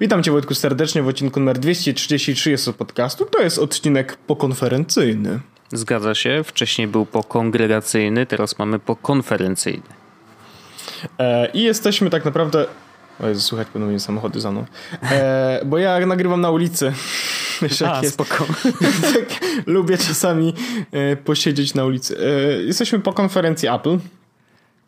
[0.00, 3.24] Witam Cię Wojtku serdecznie w odcinku numer 233 jest podcastu.
[3.24, 5.40] To jest odcinek pokonferencyjny.
[5.72, 6.44] Zgadza się.
[6.44, 9.82] Wcześniej był pokongregacyjny, teraz mamy pokonferencyjny.
[11.18, 12.66] E, I jesteśmy tak naprawdę...
[13.20, 14.64] O Jezu, słychać ponownie samochody za mną.
[15.02, 16.92] E, bo ja nagrywam na ulicy.
[17.62, 18.14] Wiesz, A, jest.
[18.14, 18.46] spoko.
[19.14, 20.54] tak, lubię czasami
[20.92, 22.16] e, posiedzieć na ulicy.
[22.18, 23.98] E, jesteśmy po konferencji Apple.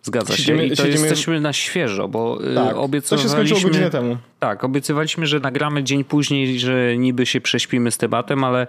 [0.03, 0.67] Zgadza siedzimy, się.
[0.67, 1.07] I to siedzimy...
[1.07, 3.17] jesteśmy na świeżo, bo y, tak, obiecywaliśmy...
[3.17, 4.17] To się skończyło godzinę temu.
[4.39, 8.67] Tak, obiecywaliśmy, że nagramy dzień później, że niby się prześpimy z tematem, ale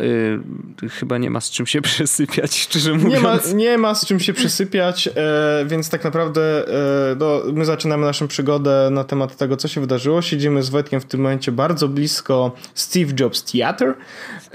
[0.00, 3.14] y, chyba nie ma z czym się przesypiać, szczerze mówiąc.
[3.14, 6.68] Nie ma, nie ma z czym się przesypiać, e, więc tak naprawdę
[7.12, 10.22] e, no, my zaczynamy naszą przygodę na temat tego, co się wydarzyło.
[10.22, 13.94] Siedzimy z Wojtkiem w tym momencie bardzo blisko Steve Jobs Theater,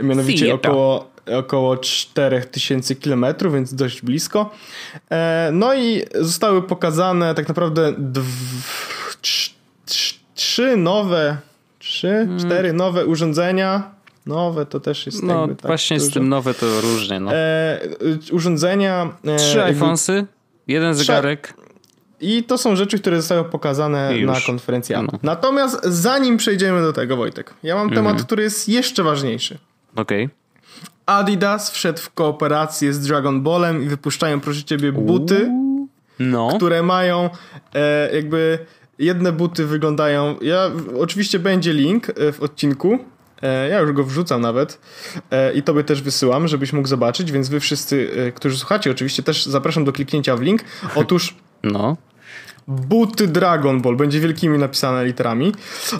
[0.01, 0.71] mianowicie Theater.
[0.71, 4.51] około około 4000 km, więc dość blisko.
[5.11, 7.93] E, no i zostały pokazane tak naprawdę
[10.35, 11.37] trzy nowe,
[11.79, 12.39] trzy, hmm.
[12.39, 13.99] cztery nowe urządzenia.
[14.25, 15.23] Nowe to też jest.
[15.23, 16.09] No tak właśnie dużo.
[16.09, 17.19] z tym nowe to różnie.
[17.19, 17.33] No.
[17.33, 17.79] E,
[18.31, 19.13] urządzenia.
[19.25, 20.25] E, trzy iPhonesy,
[20.67, 21.53] jeden zegarek.
[22.21, 24.95] I to są rzeczy, które zostały pokazane na konferencji.
[24.95, 25.19] No.
[25.23, 28.25] Natomiast zanim przejdziemy do tego, Wojtek, ja mam temat, mhm.
[28.25, 29.57] który jest jeszcze ważniejszy.
[29.95, 30.25] Okej.
[30.25, 30.38] Okay.
[31.09, 35.51] Adidas wszedł w kooperację z Dragon Ballem i wypuszczają, proszę ciebie, buty,
[36.19, 36.49] no.
[36.55, 37.29] które mają
[37.75, 38.59] e, jakby
[38.99, 40.35] jedne buty wyglądają.
[40.41, 42.99] Ja oczywiście będzie link e, w odcinku.
[43.41, 44.79] E, ja już go wrzucam nawet
[45.31, 49.45] e, i tobie też wysyłam, żebyś mógł zobaczyć, więc wy wszyscy, którzy słuchacie, oczywiście też
[49.45, 50.61] zapraszam do kliknięcia w link.
[50.95, 51.97] Otóż no.
[52.69, 55.51] Buty Dragon Ball, będzie wielkimi napisane literami.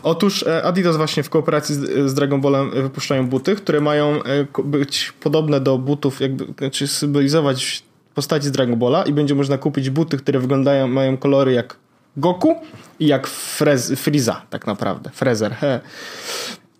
[0.03, 4.45] Otóż e, Adidas właśnie w kooperacji z, z Dragon Ballem wypuszczają buty, które mają e,
[4.63, 7.83] być podobne do butów, jakby, znaczy symbolizować
[8.15, 11.75] postaci z Dragon Balla i będzie można kupić buty, które wyglądają, mają kolory jak
[12.17, 12.55] Goku
[12.99, 15.09] i jak Frez, Frieza tak naprawdę.
[15.09, 15.55] Frezer.
[15.55, 15.79] He.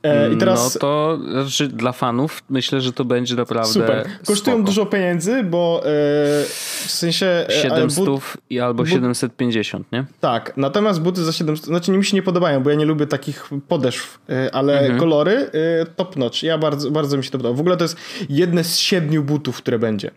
[0.04, 0.74] E, I teraz...
[0.76, 4.10] No to znaczy dla fanów myślę, że to będzie naprawdę Super.
[4.26, 4.68] Kosztują spoko.
[4.68, 5.90] dużo pieniędzy, bo e,
[6.86, 7.46] w sensie...
[7.50, 10.06] 700 but, i albo but, 750, nie?
[10.20, 13.50] Tak, natomiast buty za 700, znaczy mi się nie podobają, bo ja nie lubię takich
[13.68, 15.00] podeszw, e, ale mhm.
[15.00, 15.52] kolory
[15.96, 16.44] top notch.
[16.44, 17.58] Ja bardzo, bardzo mi się to podoba.
[17.58, 17.98] W ogóle to jest
[18.30, 20.12] jedne z siedmiu butów, które będzie.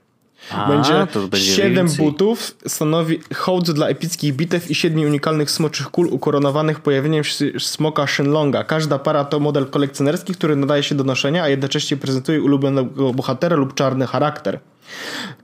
[0.51, 2.07] A, będzie, to będzie 7 więcej.
[2.07, 7.25] butów, stanowi hołd dla epickich bitew i 7 unikalnych smoczych kul ukoronowanych pojawieniem
[7.59, 8.65] smoka Shenlonga.
[8.65, 13.57] Każda para to model kolekcjonerski, który nadaje się do noszenia, a jednocześnie prezentuje ulubionego bohatera
[13.57, 14.61] lub czarny charakter.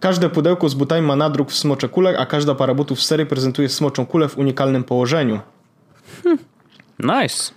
[0.00, 3.26] Każde pudełko z butami ma nadruk w smocze kulek, a każda para butów z serii
[3.26, 5.40] prezentuje smoczą kulę w unikalnym położeniu.
[6.22, 6.38] Hmm.
[6.98, 7.52] Nice.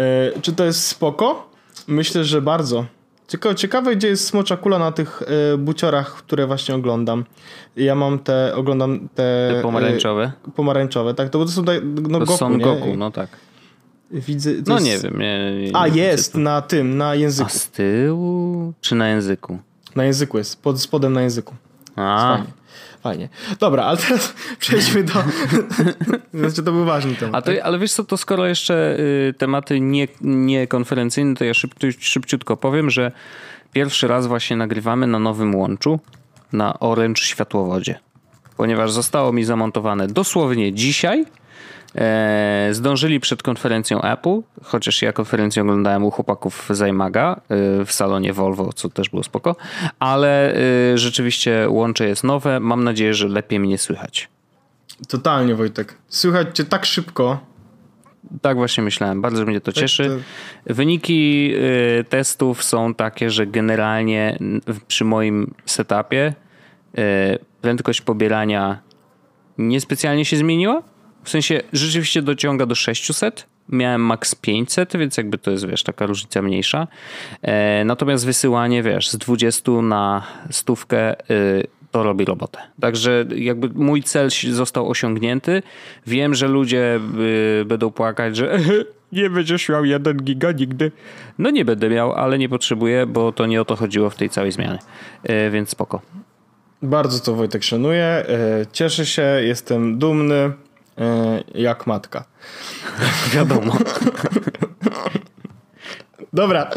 [0.00, 1.50] E, czy to jest spoko?
[1.86, 2.84] Myślę, że bardzo.
[3.28, 5.22] Ciekawe, ciekawe, gdzie jest smocza kula na tych
[5.54, 7.24] y, buciorach, które właśnie oglądam.
[7.76, 9.50] Ja mam te, oglądam te...
[9.54, 10.32] te pomarańczowe?
[10.48, 11.28] Y, pomarańczowe, tak.
[11.28, 12.64] To, to są, no, to Goku, są nie?
[12.64, 13.28] Goku, no tak.
[14.10, 14.86] Widzę, no jest...
[14.86, 15.18] nie wiem.
[15.20, 17.50] Nie, nie, A, jest, na tym, na języku.
[17.54, 19.58] A z tyłu czy na języku?
[19.96, 21.54] Na języku jest, pod spodem na języku.
[21.96, 22.38] A.
[23.04, 23.28] Fajnie.
[23.60, 25.12] Dobra, ale teraz przejdźmy do...
[26.40, 27.34] znaczy to był ważny temat.
[27.34, 27.60] A to, tak?
[27.64, 32.56] Ale wiesz co, to skoro jeszcze y, tematy nie, nie konferencyjne, to ja szybciu, szybciutko
[32.56, 33.12] powiem, że
[33.72, 36.00] pierwszy raz właśnie nagrywamy na nowym łączu
[36.52, 37.98] na Orange Światłowodzie.
[38.56, 41.24] Ponieważ zostało mi zamontowane dosłownie dzisiaj
[42.70, 48.32] zdążyli przed konferencją Apple, chociaż ja konferencję oglądałem u chłopaków z iMaga e, w salonie
[48.32, 49.56] Volvo, co też było spoko,
[49.98, 52.60] ale e, rzeczywiście łącze jest nowe.
[52.60, 54.28] Mam nadzieję, że lepiej mnie słychać.
[55.08, 55.94] Totalnie, Wojtek.
[56.08, 57.40] Słychać cię tak szybko.
[58.42, 60.22] Tak właśnie myślałem, bardzo mnie to tak, cieszy.
[60.66, 61.54] Wyniki
[62.08, 64.38] testów są takie, że generalnie
[64.88, 66.34] przy moim setupie
[67.60, 68.78] prędkość pobierania
[69.58, 70.82] niespecjalnie się zmieniła
[71.24, 73.46] w sensie rzeczywiście dociąga do 600.
[73.68, 76.88] Miałem max 500, więc jakby to jest, wiesz, taka różnica mniejsza.
[77.42, 82.58] E, natomiast wysyłanie, wiesz, z 20 na stówkę y, to robi robotę.
[82.80, 85.62] Także jakby mój cel został osiągnięty.
[86.06, 87.00] Wiem, że ludzie
[87.60, 88.58] y, będą płakać, że
[89.12, 90.92] nie będziesz miał 1 giga nigdy.
[91.38, 94.30] No nie będę miał, ale nie potrzebuję, bo to nie o to chodziło w tej
[94.30, 94.78] całej zmianie.
[95.22, 96.02] E, więc spoko.
[96.82, 98.04] Bardzo to Wojtek szanuję.
[98.04, 98.26] E,
[98.72, 100.52] cieszę się, jestem dumny.
[100.98, 102.24] E, jak matka.
[103.34, 103.76] Wiadomo.
[106.32, 106.70] Dobra,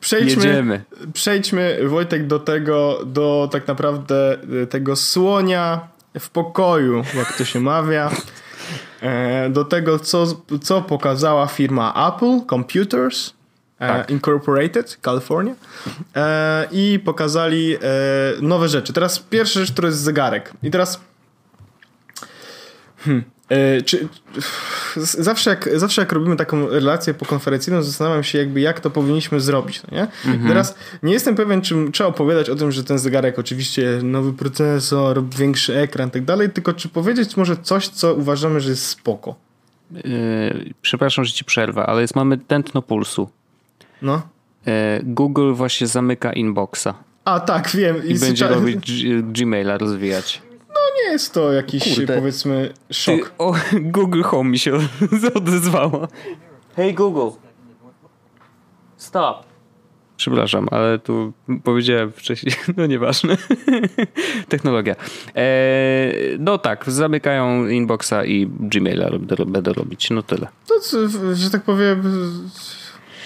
[0.00, 5.88] przejdźmy, przejdźmy Wojtek do tego, do tak naprawdę e, tego słonia
[6.18, 8.10] w pokoju, jak to się mawia.
[9.00, 10.26] E, do tego, co,
[10.62, 13.32] co pokazała firma Apple Computers
[13.78, 14.10] tak.
[14.10, 15.54] Incorporated, California.
[16.72, 17.76] I pokazali
[18.42, 18.92] nowe rzeczy.
[18.92, 20.52] Teraz pierwsza rzecz, to jest zegarek.
[20.62, 21.00] I teraz
[23.04, 23.24] Hmm.
[23.52, 24.08] E, czy,
[24.96, 29.40] zawsze, jak, zawsze jak robimy taką relację po konferencyjną, zastanawiam się jakby jak to powinniśmy
[29.40, 29.82] zrobić.
[29.82, 30.02] No nie?
[30.02, 30.48] Mhm.
[30.48, 35.24] Teraz nie jestem pewien, czy trzeba opowiadać o tym, że ten zegarek oczywiście nowy procesor,
[35.38, 39.34] większy ekran i tak dalej, tylko czy powiedzieć może coś, co uważamy, że jest spoko.
[39.90, 40.02] Yy,
[40.82, 43.28] przepraszam, że ci przerwę, ale jest, mamy tętno pulsu.
[44.02, 44.22] No.
[44.66, 44.72] Yy,
[45.02, 46.94] Google właśnie zamyka inboxa.
[47.24, 48.06] A tak, wiem.
[48.06, 50.42] I, I będzie robić Gmaila rozwijać
[50.96, 52.16] nie jest to jakiś, Kurde.
[52.16, 53.16] powiedzmy, szok.
[53.28, 54.72] Ty, o, Google Home mi się
[55.34, 56.08] odezwało.
[56.76, 57.36] Hey Google.
[58.96, 59.52] Stop.
[60.16, 61.32] Przepraszam, ale tu
[61.64, 63.36] powiedziałem wcześniej, no nieważne.
[64.48, 64.94] Technologia.
[65.34, 69.10] Eee, no tak, zamykają inboxa i Gmaila
[69.46, 70.48] będę robić, no tyle.
[70.66, 70.74] To,
[71.34, 72.02] że tak powiem,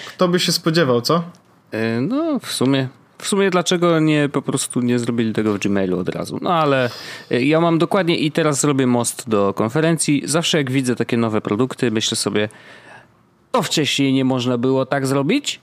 [0.07, 1.23] kto by się spodziewał, co?
[1.71, 2.87] Eee, no, w sumie
[3.17, 6.39] w sumie dlaczego nie po prostu nie zrobili tego w Gmailu od razu?
[6.41, 6.89] No ale
[7.31, 10.21] y, ja mam dokładnie i teraz zrobię most do konferencji.
[10.25, 12.49] Zawsze jak widzę takie nowe produkty, myślę sobie,
[13.51, 15.59] to wcześniej nie można było tak zrobić?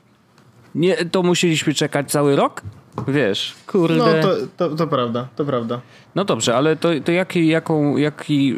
[0.75, 2.63] Nie, to musieliśmy czekać cały rok?
[3.09, 3.97] Wiesz, kurde.
[3.97, 5.81] No, to, to, to prawda, to prawda.
[6.15, 8.55] No dobrze, ale to, to jaki, jaką, jaki,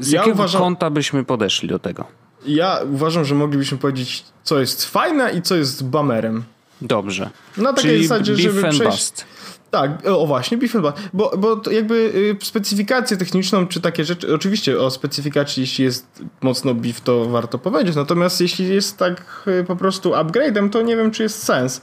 [0.00, 2.04] z ja jakiego uważam, kąta byśmy podeszli do tego?
[2.46, 6.44] Ja uważam, że moglibyśmy powiedzieć, co jest fajne i co jest bamerem.
[6.80, 7.30] Dobrze.
[7.56, 8.82] Na takiej Czyli zasadzie, żeby przejść...
[8.82, 9.24] Bust.
[9.70, 11.08] Tak, o właśnie, beef and bust.
[11.12, 16.74] Bo, bo jakby y, specyfikację techniczną, czy takie rzeczy, oczywiście o specyfikacji, jeśli jest mocno
[16.74, 21.10] beef, to warto powiedzieć, natomiast jeśli jest tak y, po prostu upgrade'em, to nie wiem,
[21.10, 21.80] czy jest sens.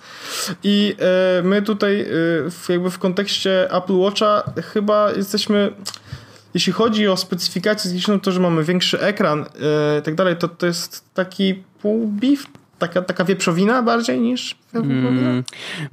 [0.63, 0.95] I
[1.39, 2.07] y, my tutaj
[2.69, 4.43] jakby w kontekście Apple Watcha
[4.73, 5.73] chyba jesteśmy
[6.53, 9.45] jeśli chodzi o specyfikację techniczną, to, że mamy większy ekran
[9.99, 12.47] i tak dalej, to to jest taki pół beef,
[12.87, 15.43] taka, taka wieprzowina bardziej niż mm,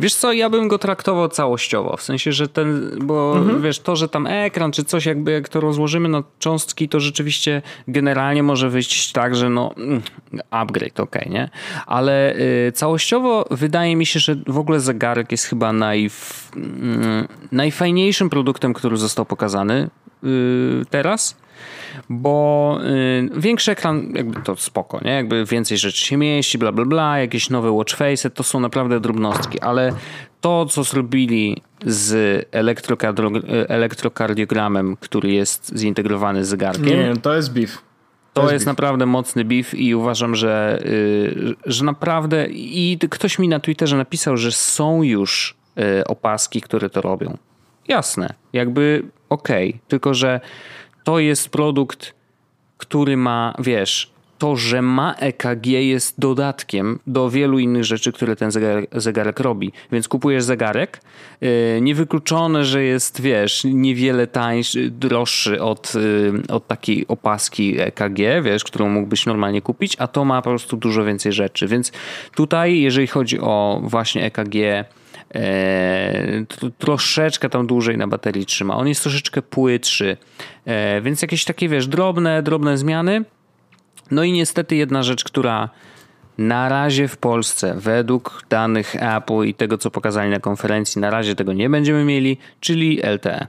[0.00, 3.62] Wiesz co, ja bym go traktował całościowo, w sensie, że ten, bo mhm.
[3.62, 7.62] wiesz, to, że tam ekran czy coś jakby jak to rozłożymy na cząstki, to rzeczywiście
[7.88, 10.02] generalnie może wyjść tak, że no mm,
[10.50, 11.50] upgrade, ok, nie?
[11.86, 12.34] Ale
[12.68, 16.60] y, całościowo wydaje mi się, że w ogóle zegarek jest chyba najf, y,
[17.52, 19.90] najfajniejszym produktem, który został pokazany
[20.24, 21.36] y, teraz
[22.08, 22.78] bo
[23.36, 25.10] y, większy ekran, jakby to spoko, nie?
[25.10, 29.00] Jakby więcej rzeczy się mieści, bla bla bla, jakieś nowe watch face, to są naprawdę
[29.00, 29.92] drobnostki, ale
[30.40, 32.46] to, co zrobili z
[33.68, 36.84] elektrokardiogramem, który jest zintegrowany z zegarkiem.
[36.84, 37.78] Nie, to jest beef.
[38.32, 43.38] To, to jest, jest naprawdę mocny beef i uważam, że, yy, że naprawdę i ktoś
[43.38, 47.36] mi na Twitterze napisał, że są już yy, opaski, które to robią.
[47.88, 49.80] Jasne, jakby okej, okay.
[49.88, 50.40] tylko że
[51.10, 52.14] to jest produkt,
[52.78, 58.50] który ma, wiesz, to, że ma EKG jest dodatkiem do wielu innych rzeczy, które ten
[58.50, 59.72] zegarek, zegarek robi.
[59.92, 61.00] Więc kupujesz zegarek,
[61.40, 61.50] yy,
[61.80, 68.88] niewykluczone, że jest, wiesz, niewiele tańszy, droższy od, yy, od takiej opaski EKG, wiesz, którą
[68.88, 71.66] mógłbyś normalnie kupić, a to ma po prostu dużo więcej rzeczy.
[71.66, 71.92] Więc
[72.34, 74.84] tutaj, jeżeli chodzi o właśnie EKG,
[75.34, 76.44] E,
[76.78, 78.76] troszeczkę tam dłużej na baterii trzyma.
[78.76, 80.16] On jest troszeczkę płytszy,
[80.64, 83.24] e, więc jakieś takie, wiesz, drobne, drobne zmiany.
[84.10, 85.68] No i niestety jedna rzecz, która
[86.38, 91.34] na razie w Polsce, według danych Apple i tego, co pokazali na konferencji, na razie
[91.34, 93.46] tego nie będziemy mieli, czyli LTE.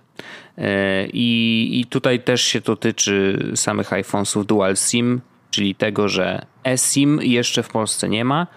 [0.58, 5.22] E, I, I tutaj też się to tyczy samych iPhonesów Dual SIM,
[5.52, 8.48] czyli tego, że eSIM jeszcze w Polsce nie ma.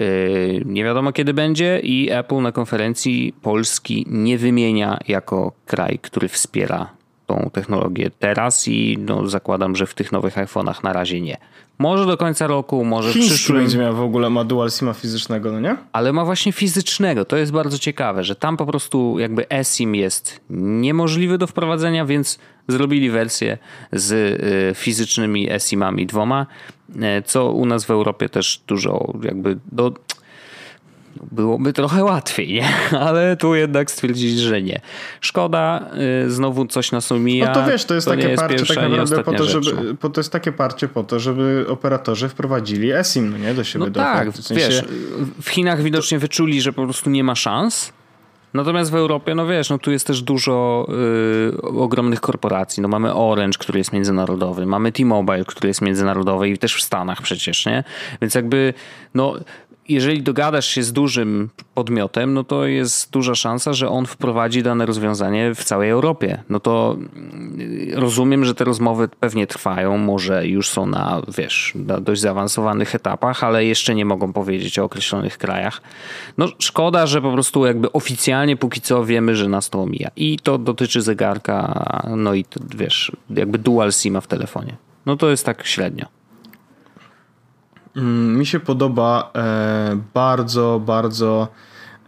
[0.00, 6.28] Yy, nie wiadomo kiedy będzie i Apple na konferencji Polski nie wymienia jako kraj, który
[6.28, 6.90] wspiera
[7.26, 11.36] tą technologię teraz i no, zakładam, że w tych nowych iPhone'ach na razie nie.
[11.78, 13.58] Może do końca roku, może Chiński w przyszłym.
[13.58, 15.76] będzie miał w ogóle ma dual SIMa fizycznego, no nie?
[15.92, 17.24] Ale ma właśnie fizycznego.
[17.24, 22.38] To jest bardzo ciekawe, że tam po prostu jakby eSIM jest niemożliwy do wprowadzenia, więc
[22.68, 23.58] zrobili wersję
[23.92, 26.46] z y, fizycznymi eSIMami dwoma,
[26.90, 29.92] y, co u nas w Europie też dużo jakby do
[31.32, 32.68] byłoby trochę łatwiej, nie?
[33.06, 34.80] ale tu jednak stwierdzili, że nie.
[35.20, 35.90] Szkoda,
[36.26, 37.46] y, znowu coś nas omija.
[37.46, 40.10] No to wiesz, to jest to takie jest parcie tak naprawdę po to, żeby, po,
[40.10, 43.54] to jest takie parcie po to, żeby operatorzy wprowadzili eSIM, no nie?
[43.54, 43.84] Do siebie.
[43.84, 44.54] No do tak, w sensie...
[44.54, 44.84] wiesz,
[45.42, 47.92] w Chinach widocznie wyczuli, że po prostu nie ma szans,
[48.54, 50.86] Natomiast w Europie, no wiesz, no tu jest też dużo
[51.54, 52.82] y, ogromnych korporacji.
[52.82, 57.22] No mamy Orange, który jest międzynarodowy, mamy T-Mobile, który jest międzynarodowy i też w Stanach
[57.22, 57.84] przecież, nie?
[58.20, 58.74] Więc jakby,
[59.14, 59.34] no
[59.88, 64.86] jeżeli dogadasz się z dużym podmiotem, no to jest duża szansa, że on wprowadzi dane
[64.86, 66.42] rozwiązanie w całej Europie.
[66.48, 67.58] No to mm,
[67.94, 73.44] rozumiem, że te rozmowy pewnie trwają, może już są na, wiesz, na dość zaawansowanych etapach,
[73.44, 75.82] ale jeszcze nie mogą powiedzieć o określonych krajach.
[76.38, 80.10] No szkoda, że po prostu jakby oficjalnie póki co wiemy, że nas to omija.
[80.16, 81.84] I to dotyczy zegarka,
[82.16, 82.44] no i
[82.76, 84.76] wiesz, jakby dual SIMa w telefonie.
[85.06, 86.17] No to jest tak średnio.
[87.98, 91.48] Mm, mi się podoba e, bardzo, bardzo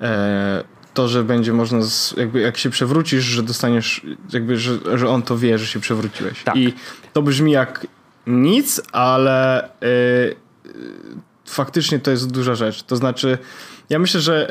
[0.01, 5.09] e, to, że będzie można, z, jakby jak się przewrócisz, że dostaniesz, jakby, że, że
[5.09, 6.43] on to wie, że się przewróciłeś.
[6.45, 6.57] Tak.
[6.57, 6.75] I
[7.13, 7.87] to brzmi jak
[8.27, 9.69] nic, ale e,
[11.47, 12.83] faktycznie to jest duża rzecz.
[12.83, 13.39] To znaczy,
[13.91, 14.51] ja myślę, że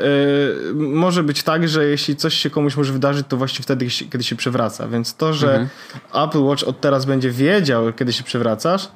[0.74, 4.36] może być tak, że jeśli coś się komuś może wydarzyć, to właśnie wtedy, kiedy się
[4.36, 4.88] przewraca.
[4.88, 6.28] Więc to, że mhm.
[6.28, 8.88] Apple Watch od teraz będzie wiedział, kiedy się przewracasz,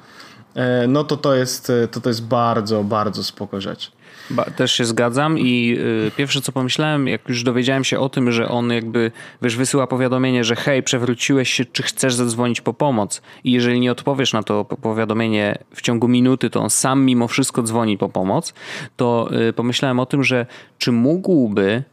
[0.87, 3.91] no to to jest, to, to jest bardzo, bardzo spoko rzecz.
[4.29, 8.31] Ba, też się zgadzam i y, pierwsze co pomyślałem, jak już dowiedziałem się o tym,
[8.31, 13.21] że on jakby, wiesz, wysyła powiadomienie, że hej, przewróciłeś się, czy chcesz zadzwonić po pomoc?
[13.43, 17.63] I jeżeli nie odpowiesz na to powiadomienie w ciągu minuty, to on sam mimo wszystko
[17.63, 18.53] dzwoni po pomoc,
[18.95, 20.45] to y, pomyślałem o tym, że
[20.77, 21.83] czy mógłby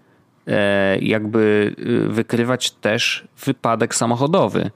[0.47, 4.71] e, jakby y, wykrywać też wypadek samochodowy.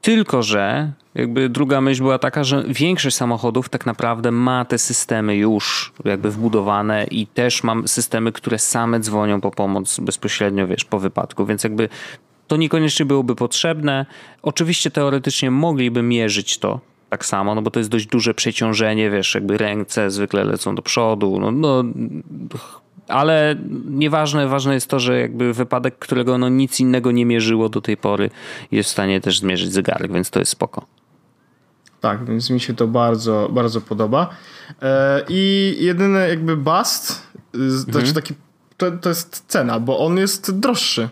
[0.00, 5.36] Tylko, że jakby druga myśl była taka, że większość samochodów tak naprawdę ma te systemy
[5.36, 10.98] już jakby wbudowane i też mam systemy, które same dzwonią po pomoc bezpośrednio, wiesz, po
[10.98, 11.88] wypadku, więc jakby
[12.46, 14.06] to niekoniecznie byłoby potrzebne.
[14.42, 19.34] Oczywiście teoretycznie mogliby mierzyć to tak samo, no bo to jest dość duże przeciążenie, wiesz,
[19.34, 21.84] jakby ręce zwykle lecą do przodu, no, no
[23.08, 23.56] ale
[23.90, 27.96] nieważne, ważne jest to, że jakby wypadek, którego no nic innego nie mierzyło do tej
[27.96, 28.30] pory,
[28.72, 30.97] jest w stanie też zmierzyć zegarek, więc to jest spoko.
[32.00, 34.28] Tak, więc mi się to bardzo, bardzo podoba.
[34.82, 37.22] E, I jedyny jakby bust,
[37.92, 38.14] to, mhm.
[38.14, 38.34] taki,
[38.76, 41.08] to, to jest cena, bo on jest droższy.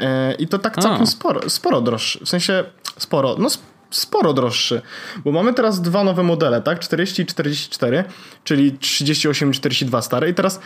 [0.00, 2.24] E, I to tak całkiem sporo, sporo droższy.
[2.24, 2.64] W sensie
[2.98, 3.48] sporo, no
[3.90, 4.82] sporo droższy,
[5.24, 6.78] bo mamy teraz dwa nowe modele, tak?
[6.78, 8.04] 40 i 44,
[8.44, 10.30] czyli 38 i 42 stare.
[10.30, 10.60] I teraz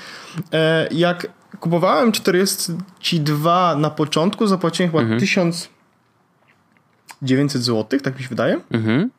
[0.52, 1.26] e, jak
[1.60, 5.20] kupowałem 42 na początku, zapłaciłem chyba mhm.
[5.20, 8.60] 1900 zł, tak mi się wydaje.
[8.70, 9.10] Mhm.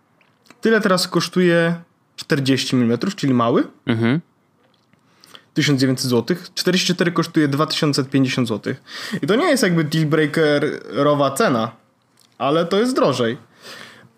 [0.63, 1.75] Tyle teraz kosztuje
[2.15, 3.67] 40 mm, czyli mały.
[3.85, 4.21] Mhm.
[5.53, 6.37] 1900 zł.
[6.53, 8.73] 44 kosztuje 2050 zł.
[9.21, 11.71] I to nie jest jakby dealbreakerowa cena,
[12.37, 13.37] ale to jest drożej.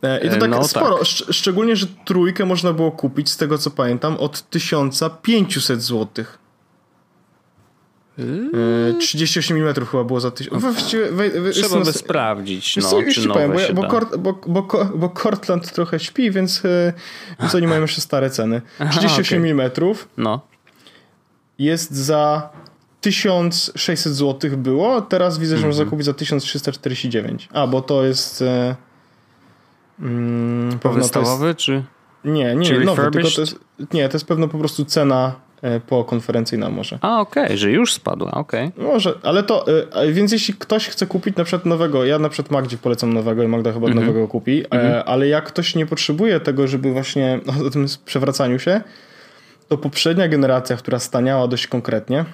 [0.04, 0.98] E, I to tak no, sporo.
[0.98, 1.08] Tak.
[1.30, 6.26] Szczególnie, że trójkę można było kupić, z tego co pamiętam, od 1500 zł.
[8.18, 8.96] Yy.
[9.00, 10.64] 38 mm chyba było za tysiąc.
[11.52, 14.62] Trzeba by sprawdzić, no, czy nowe powiem, bo, bo, Kort, bo, bo,
[14.96, 16.94] bo Cortland trochę śpi, więc, e,
[17.40, 18.62] więc oni mają jeszcze stare ceny.
[18.92, 19.52] 38 okay.
[19.52, 19.72] mm
[20.18, 20.42] no.
[21.60, 22.50] jest za
[23.02, 25.76] 1600 zł było, teraz widzę, że mm -hmm.
[25.76, 27.50] można kupić za 1349.
[27.54, 28.42] A, bo to jest...
[28.42, 28.76] E,
[30.00, 31.84] mm, Podstawowy, jest, czy...
[32.26, 33.60] Nie, nie, czy nowy, tylko to jest,
[33.94, 35.45] nie, to jest pewno po prostu cena
[35.88, 37.00] po konferencyjna może.
[37.02, 38.68] A, okej, okay, że już spadła, okej.
[38.68, 38.86] Okay.
[38.86, 42.52] Może, ale to, e, więc jeśli ktoś chce kupić na przykład nowego, ja na przykład
[42.52, 44.08] Magdzie polecam nowego i Magda chyba mm -hmm.
[44.08, 45.04] nowego kupi, mm -hmm.
[45.06, 48.82] ale jak ktoś nie potrzebuje tego, żeby właśnie o tym przewracaniu się,
[49.68, 52.26] to poprzednia generacja, która staniała dość konkretnie,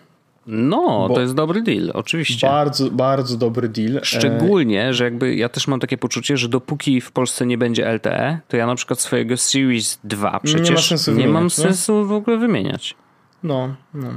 [0.48, 2.48] no, to jest dobry deal, oczywiście.
[2.48, 4.00] Bardzo, bardzo dobry deal.
[4.04, 8.40] Szczególnie, że jakby ja też mam takie poczucie, że dopóki w Polsce nie będzie LTE,
[8.48, 12.38] to ja na przykład swojego Series 2 przecież nie, sensu nie mam sensu w ogóle
[12.38, 12.96] wymieniać.
[13.44, 14.10] No, no.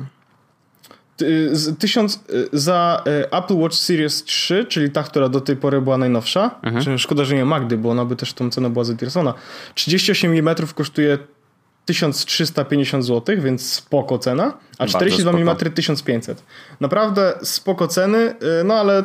[1.79, 5.99] Tysiąc y, za y, Apple Watch Series 3, czyli ta, która do tej pory była
[5.99, 6.51] najnowsza.
[6.63, 6.99] Mhm.
[6.99, 9.35] Szkoda, że nie Magdy, bo ona by też tą cenę była zainteresowana.
[9.75, 11.19] 38 mm kosztuje
[11.85, 16.43] 1350 zł, więc spoko cena, a 42 mm 1500.
[16.81, 19.05] Naprawdę spoko ceny, y, no ale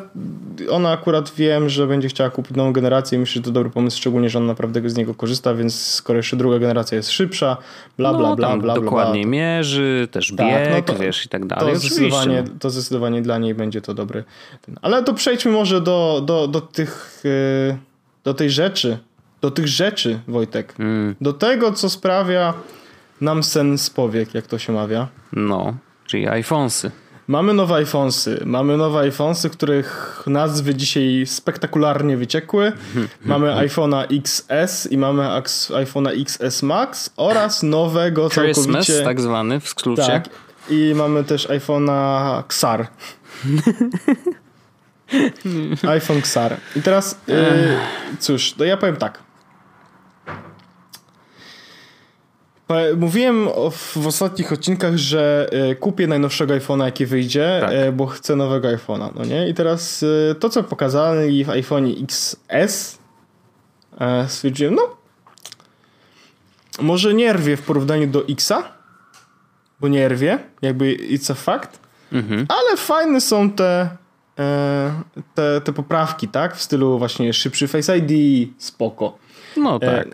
[0.69, 3.98] ona akurat wiem, że będzie chciała kupić nową generację i myślę, że to dobry pomysł,
[3.98, 7.57] szczególnie, że on naprawdę z niego korzysta, więc skoro jeszcze druga generacja jest szybsza,
[7.98, 8.57] bla bla no, bla bla.
[8.57, 11.74] bla dokładniej bla, mierzy, też tak, bieg, no to, wiesz i tak dalej.
[11.74, 14.24] To zdecydowanie, to zdecydowanie dla niej będzie to dobry.
[14.81, 17.77] Ale to przejdźmy może do, do, do tych y,
[18.24, 18.98] do tej rzeczy,
[19.41, 20.75] do tych rzeczy, Wojtek.
[20.79, 21.15] Mm.
[21.22, 22.53] Do tego, co sprawia
[23.22, 25.08] nam sen z powiek, jak to się mawia.
[25.34, 25.74] No,
[26.05, 26.91] czyli iPhonesy.
[27.27, 28.41] Mamy nowe iPhonesy.
[28.46, 32.72] Mamy nowe iPhonesy, których nazwy dzisiaj spektakularnie wyciekły.
[33.25, 35.24] mamy iPhone'a XS i mamy
[35.69, 39.03] iPhone'a XS Max oraz nowego Christmas, całkowicie...
[39.03, 40.03] tak zwany w skrócie.
[40.03, 40.29] Tak.
[40.69, 42.88] I mamy też iPhone'a XAR.
[45.88, 46.58] iPhone XAR.
[46.75, 47.36] I teraz, yy,
[48.19, 49.19] cóż, to ja powiem tak.
[52.97, 57.71] Mówiłem w ostatnich odcinkach, że e, kupię najnowszego iPhone'a, jaki wyjdzie, tak.
[57.73, 59.49] E, bo chcę nowego iPhone'a, no nie?
[59.49, 62.99] I teraz e, to, co pokazali w iPhone XS,
[64.27, 64.97] stwierdziłem, no,
[66.81, 68.63] może nie rwie w porównaniu do X'a,
[69.79, 71.79] bo nie rwie, jakby it's a fact,
[72.11, 72.45] mhm.
[72.49, 73.89] ale fajne są te,
[75.35, 76.55] te, te poprawki, tak?
[76.55, 79.17] W stylu właśnie szybszy Face ID, spoko.
[79.57, 80.07] No tak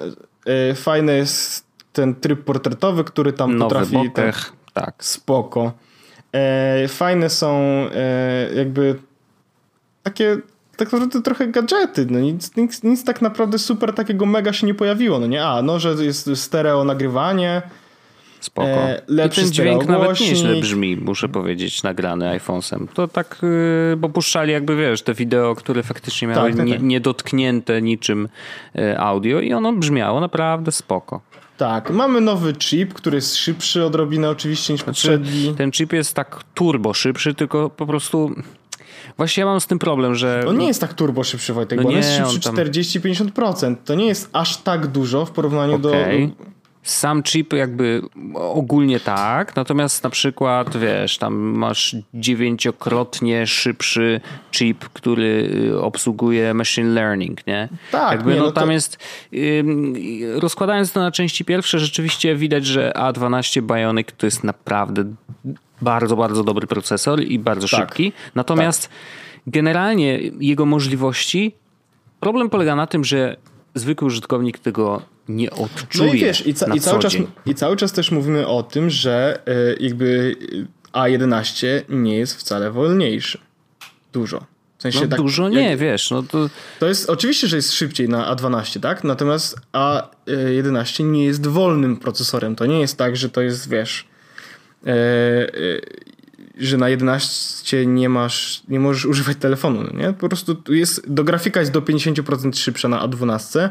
[0.46, 1.65] E, fajny jest
[1.96, 3.94] ten tryb portretowy, który tam Nowy potrafi...
[3.94, 4.96] Bokeh, tak.
[5.00, 5.72] Spoko.
[6.34, 7.62] E, fajne są
[8.56, 8.96] jakby
[10.04, 10.38] takie
[10.78, 14.74] tak naprawdę trochę gadżety, no nic, nic, nic tak naprawdę super takiego mega się nie
[14.74, 15.46] pojawiło, no nie?
[15.46, 17.62] A, no, że jest stereo nagrywanie,
[18.46, 18.68] Spoko.
[18.68, 22.88] E, lepszy I ten dźwięk nawet nieźle brzmi, muszę powiedzieć, nagrany iPhone'em.
[22.94, 26.82] To tak, yy, bo puszczali jakby, wiesz, te wideo, które faktycznie miały tak, tak, tak.
[26.82, 28.30] niedotknięte niczym
[28.76, 31.22] y, audio i ono brzmiało naprawdę spoko.
[31.58, 35.56] Tak, mamy nowy chip, który jest szybszy odrobinę oczywiście niż znaczy, poprzedni.
[35.58, 38.36] Ten chip jest tak turbo szybszy, tylko po prostu...
[39.18, 40.44] Właśnie ja mam z tym problem, że...
[40.48, 42.56] On nie jest tak turbo szybszy, Wojtek, no bo nie, on jest szybszy tam...
[42.56, 43.76] 40-50%.
[43.86, 46.28] To nie jest aż tak dużo w porównaniu okay.
[46.28, 46.34] do
[46.86, 48.02] sam chip jakby
[48.34, 56.90] ogólnie tak, natomiast na przykład wiesz, tam masz dziewięciokrotnie szybszy chip, który y, obsługuje machine
[56.90, 57.70] learning, nie?
[57.92, 58.12] Tak.
[58.12, 58.72] Jakby, nie, no, no tam to...
[58.72, 58.98] jest
[60.36, 65.04] rozkładając to na części pierwsze, rzeczywiście widać, że A12 Bionic to jest naprawdę
[65.82, 67.80] bardzo, bardzo dobry procesor i bardzo tak.
[67.80, 68.14] szybki.
[68.36, 68.98] Natomiast tak.
[69.48, 71.56] generalnie jego możliwości
[72.20, 73.38] problem polega na tym, że
[73.76, 76.08] zwykły użytkownik tego nie odczuje.
[76.08, 77.14] No i wiesz, i, ca- i cały, czas,
[77.46, 80.36] i cały czas też mówimy o tym, że y, jakby
[80.94, 83.40] A11 nie jest wcale wolniejszy.
[84.14, 84.46] Dużo.
[84.78, 86.12] W sensie no, tak, dużo nie, jak, wiesz.
[86.12, 86.50] No to...
[86.80, 89.04] to jest oczywiście, że jest szybciej na A12, tak?
[89.04, 92.56] Natomiast A11 nie jest wolnym procesorem.
[92.56, 94.08] To nie jest tak, że to jest, wiesz.
[94.86, 95.52] E, e,
[96.58, 100.14] że na 11 nie masz, nie możesz używać telefonu, no nie?
[100.14, 103.70] Po prostu jest, do grafika jest do 50% szybsza na A12.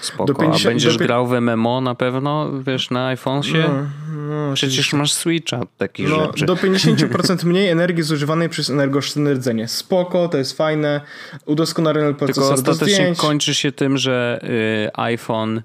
[0.00, 1.04] Spoko, do 50, a będziesz do...
[1.04, 3.68] grał w MMO na pewno, wiesz, na iPhone'sie?
[3.68, 3.86] No,
[4.30, 6.46] no, Przecież masz Switcha, takich no, rzeczy.
[6.46, 9.68] Do 50% mniej energii zużywanej przez energooszczędne rdzenie.
[9.68, 11.00] Spoko, to jest fajne,
[11.46, 14.40] udoskonalony procesor Tylko ostatecznie kończy się tym, że
[14.86, 15.62] y, iPhone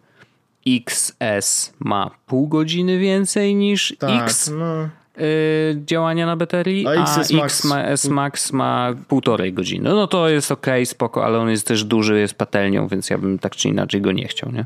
[0.68, 4.52] XS ma pół godziny więcej niż tak, X.
[4.58, 4.90] No
[5.22, 7.64] Y, działania na baterii, a, a X, Max.
[7.64, 9.90] Ma, S Max ma półtorej godziny.
[9.90, 13.40] No to jest ok, spoko, ale on jest też duży, jest patelnią, więc ja bym
[13.40, 14.66] tak czy inaczej go nie chciał, nie?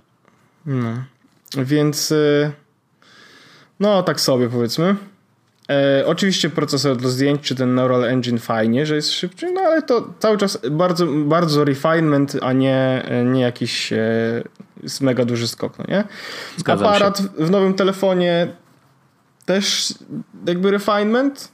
[0.65, 1.03] No.
[1.57, 2.51] Więc y,
[3.79, 4.95] no tak sobie powiedzmy.
[5.69, 9.81] E, oczywiście procesor do zdjęć, czy ten Neural Engine fajnie, że jest szybszy, no ale
[9.81, 13.97] to cały czas bardzo, bardzo refinement, a nie, nie jakiś e,
[15.01, 16.03] mega duży skok, no nie?
[16.57, 17.23] Zgadzam Aparat się.
[17.38, 18.47] w nowym telefonie
[19.49, 19.93] też
[20.47, 21.51] jakby refinement,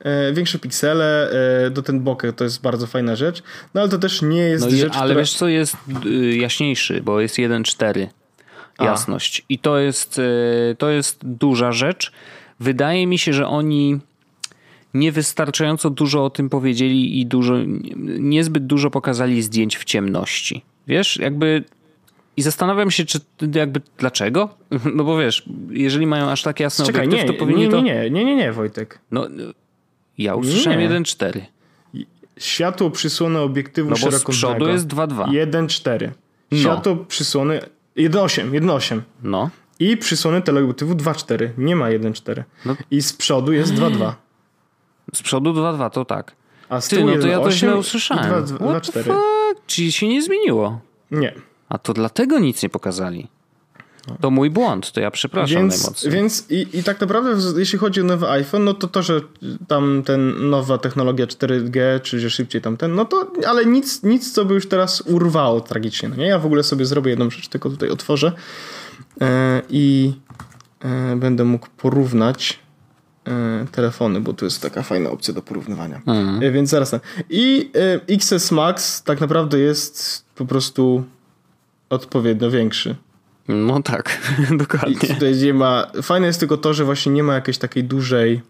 [0.00, 1.30] e, większe piksele,
[1.66, 3.42] e, do ten bokeh to jest bardzo fajna rzecz,
[3.74, 5.14] no ale to też nie jest no rzecz, Ale która...
[5.20, 5.76] wiesz co, jest
[6.06, 8.06] y, jaśniejszy, bo jest 1.4
[8.80, 9.44] jasność.
[9.48, 12.12] I to jest, e, to jest duża rzecz.
[12.60, 14.00] Wydaje mi się, że oni
[14.94, 17.54] niewystarczająco dużo o tym powiedzieli i dużo,
[18.18, 20.62] niezbyt dużo pokazali zdjęć w ciemności.
[20.86, 21.64] Wiesz, jakby
[22.40, 23.20] i zastanawiam się, czy
[23.54, 24.48] jakby dlaczego?
[24.94, 27.80] No bo wiesz, jeżeli mają aż tak jasne Czekaj, obiektyw, nie, to powinni nie, to...
[27.80, 28.98] Nie, nie, nie, nie, Wojtek.
[29.10, 29.26] No,
[30.18, 31.40] ja usłyszałem 1.4.
[32.38, 34.32] Światło przysłone obiektywu no szerokokątnego.
[34.32, 35.24] z przodu jest 2.2.
[35.24, 36.10] 1.4.
[36.50, 36.58] No.
[36.58, 37.04] Światło no.
[37.04, 37.60] przysłone
[37.96, 39.00] 1.8, 1.8.
[39.22, 39.50] No.
[39.78, 41.48] I przysłony teleobiektywu 2.4.
[41.58, 42.42] Nie ma 1.4.
[42.64, 42.76] No.
[42.90, 44.12] I z przodu jest 2.2.
[45.14, 46.32] Z przodu 2.2, to tak.
[46.68, 48.44] A z Ty, no to ja to źle usłyszałem.
[48.44, 49.14] 2.4.
[49.66, 50.80] Czyli się nie zmieniło?
[51.10, 51.34] Nie.
[51.70, 53.28] A to dlatego nic nie pokazali.
[54.20, 56.12] To mój błąd, to ja przepraszam więc, najmocniej.
[56.12, 59.20] Więc i, i tak naprawdę, jeśli chodzi o nowy iPhone, no to to, że
[59.68, 64.44] tam ten nowa technologia 4G, czy że szybciej tamten, no to, ale nic, nic co
[64.44, 66.08] by już teraz urwało tragicznie.
[66.08, 66.26] No nie?
[66.26, 68.32] Ja w ogóle sobie zrobię jedną rzecz, tylko tutaj otworzę
[69.20, 69.26] yy,
[69.70, 70.12] i
[71.10, 72.58] yy, będę mógł porównać
[73.26, 73.32] yy,
[73.72, 76.00] telefony, bo tu jest taka fajna opcja do porównywania.
[76.06, 76.52] Mhm.
[76.52, 76.94] Więc zaraz.
[77.30, 77.70] I
[78.08, 81.04] XS Max tak naprawdę jest po prostu
[81.90, 82.96] odpowiednio większy.
[83.48, 84.20] No tak,
[84.58, 84.92] dokładnie.
[84.92, 85.86] I tutaj nie ma.
[86.02, 88.42] Fajne jest tylko to, że właśnie nie ma jakiejś takiej dużej.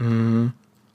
[0.00, 0.50] Mm,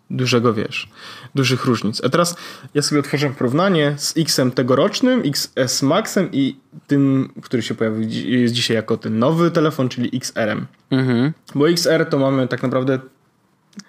[0.10, 0.90] dużego wiesz,
[1.36, 2.02] dużych różnic.
[2.04, 2.36] A teraz
[2.74, 6.56] ja sobie otworzę porównanie z X-em tegorocznym, XS Maxem i
[6.88, 10.68] tym, który się pojawił jest dzisiaj jako ten nowy telefon, czyli XR-em.
[10.92, 11.34] Mhm.
[11.56, 13.00] Bo XR to mamy tak naprawdę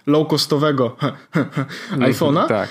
[0.06, 0.90] low-costowego
[2.10, 2.68] iPhone'a, tak.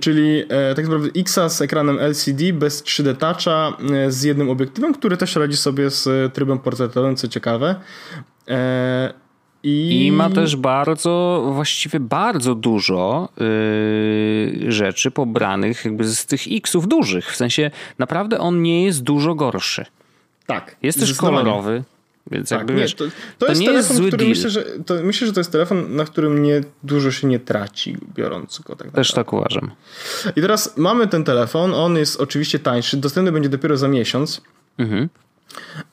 [0.00, 4.94] czyli e, tak naprawdę Xa z ekranem LCD bez 3D Toucha e, z jednym obiektywem,
[4.94, 7.74] który też radzi sobie z trybem portretowym, co ciekawe.
[8.48, 9.28] E,
[9.62, 10.06] i...
[10.06, 10.12] I...
[10.12, 17.32] ma też bardzo, właściwie bardzo dużo yy, rzeczy pobranych jakby z tych X-ów dużych.
[17.32, 19.86] W sensie naprawdę on nie jest dużo gorszy.
[20.46, 20.76] Tak.
[20.82, 21.84] Jest też kolorowy.
[22.30, 24.64] Więc tak, jakby nie, wiesz, to, to, to jest nie telefon, jest który myślę, że,
[24.86, 28.76] to, myślę, że to jest telefon, na którym nie dużo się nie traci, biorąc go
[28.76, 29.70] tak Też tak uważam.
[30.36, 34.40] I teraz mamy ten telefon, on jest oczywiście tańszy, dostępny będzie dopiero za miesiąc.
[34.78, 35.08] Mhm.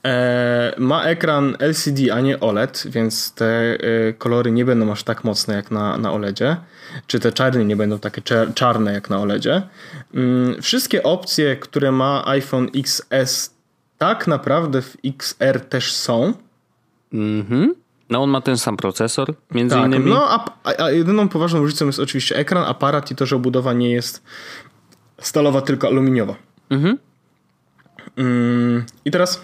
[0.05, 5.23] E, ma ekran LCD, a nie OLED, więc te e, kolory nie będą aż tak
[5.23, 6.57] mocne jak na, na OLEDzie,
[7.07, 8.21] czy te czarne nie będą takie
[8.55, 9.61] czarne jak na OLEDzie.
[10.13, 13.54] Mm, wszystkie opcje, które ma iPhone XS
[13.97, 16.33] tak naprawdę w XR też są.
[17.13, 17.75] Mhm.
[18.09, 20.09] No on ma ten sam procesor, między tak, innymi.
[20.09, 23.91] No a, a, jedyną poważną różnicą jest oczywiście ekran, aparat i to, że obudowa nie
[23.91, 24.23] jest
[25.21, 26.35] stalowa, tylko aluminiowa.
[26.69, 26.97] Mhm.
[28.17, 29.41] Mm, I teraz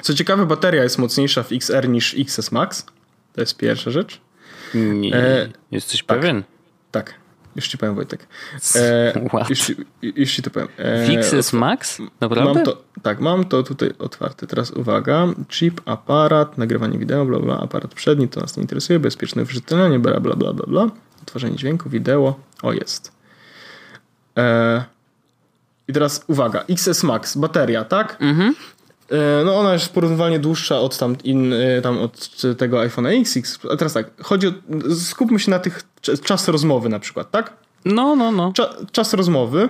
[0.00, 2.86] co ciekawe, bateria jest mocniejsza w XR niż XS Max.
[3.32, 4.20] To jest pierwsza rzecz.
[4.74, 6.42] Nie, e, jesteś tak, pewien?
[6.90, 7.14] Tak.
[7.56, 8.26] Już ci powiem, Wojtek.
[8.76, 9.12] E,
[9.48, 10.68] już, już ci to powiem.
[10.78, 11.98] E, XS Max?
[12.20, 12.54] Naprawdę?
[12.54, 14.46] Mam to, tak, mam to tutaj otwarte.
[14.46, 15.26] Teraz uwaga.
[15.48, 20.20] Chip, aparat, nagrywanie wideo, bla, bla, aparat przedni, to nas nie interesuje, bezpieczne wrzucenie, bla,
[20.20, 20.90] bla, bla, bla, bla.
[21.22, 22.34] Odtwarzanie dźwięku, wideo.
[22.62, 23.12] O, jest.
[24.38, 24.84] E,
[25.88, 26.64] I teraz uwaga.
[26.68, 28.16] XS Max, bateria, tak?
[28.20, 28.54] Mhm.
[29.10, 33.58] E, no ona jest porównywalnie dłuższa od tam, in, e, tam od tego iPhone XX.
[33.72, 34.52] A teraz tak, chodzi o,
[34.94, 35.82] skupmy się na tych
[36.24, 37.56] czas rozmowy na przykład, tak?
[37.84, 38.52] No, no, no.
[38.52, 39.68] Cza, czas rozmowy.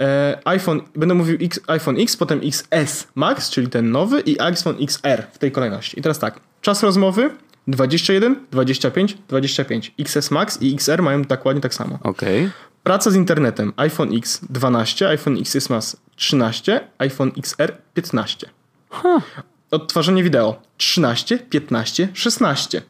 [0.00, 4.76] E, iPhone, będę mówił X, iPhone X, potem XS Max, czyli ten nowy i iPhone
[4.80, 5.98] XR w tej kolejności.
[5.98, 7.30] I teraz tak, czas rozmowy
[7.68, 9.94] 21, 25, 25.
[9.98, 11.98] XS Max i XR mają dokładnie tak samo.
[12.02, 12.38] Okej.
[12.38, 12.50] Okay.
[12.82, 18.57] Praca z internetem iPhone X 12, iPhone XS Max 13, iPhone XR 15.
[18.90, 19.22] Huh.
[19.70, 22.82] Odtwarzanie wideo 13, 15, 16.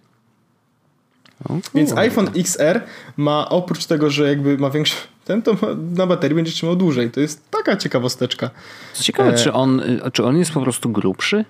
[1.75, 2.81] Więc iPhone XR
[3.17, 5.57] ma oprócz tego, że jakby ma większy ten, to
[5.97, 7.11] na baterii będzie trzymał dłużej.
[7.11, 8.51] To jest taka ciekawosteczka.
[8.93, 9.35] Co ciekawe, e...
[9.35, 9.83] czy, on,
[10.13, 11.45] czy on jest po prostu grubszy?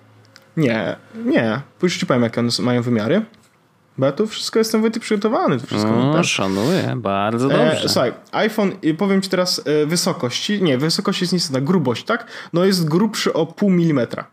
[0.56, 1.60] Nie, nie.
[1.78, 3.22] Później ci powiem, jakie one mają wymiary.
[3.98, 5.60] Bo ja tu wszystko jestem Wojtek przygotowany.
[5.60, 6.24] To wszystko no, tak.
[6.24, 7.84] szanuję, bardzo e, dobrze.
[7.84, 10.62] E, słuchaj, iPhone, powiem ci teraz e, wysokości.
[10.62, 12.26] Nie, wysokość jest niestety grubość, tak?
[12.52, 14.24] No jest grubszy o pół milimetra.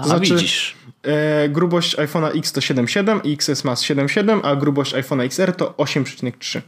[0.00, 0.76] To A, znaczy, widzisz.
[1.02, 5.74] E, grubość iPhone'a X to 7,7 i XS Max 7,7, a grubość iPhone'a XR to
[5.78, 6.60] 8,3.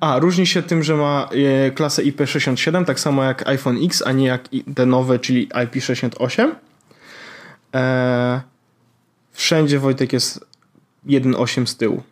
[0.00, 1.28] A, różni się tym, że ma
[1.66, 6.50] e, klasę IP67, tak samo jak iPhone X, a nie jak te nowe, czyli IP68.
[7.74, 8.40] E,
[9.32, 10.46] wszędzie Wojtek jest
[11.06, 12.02] 1,8 z tyłu.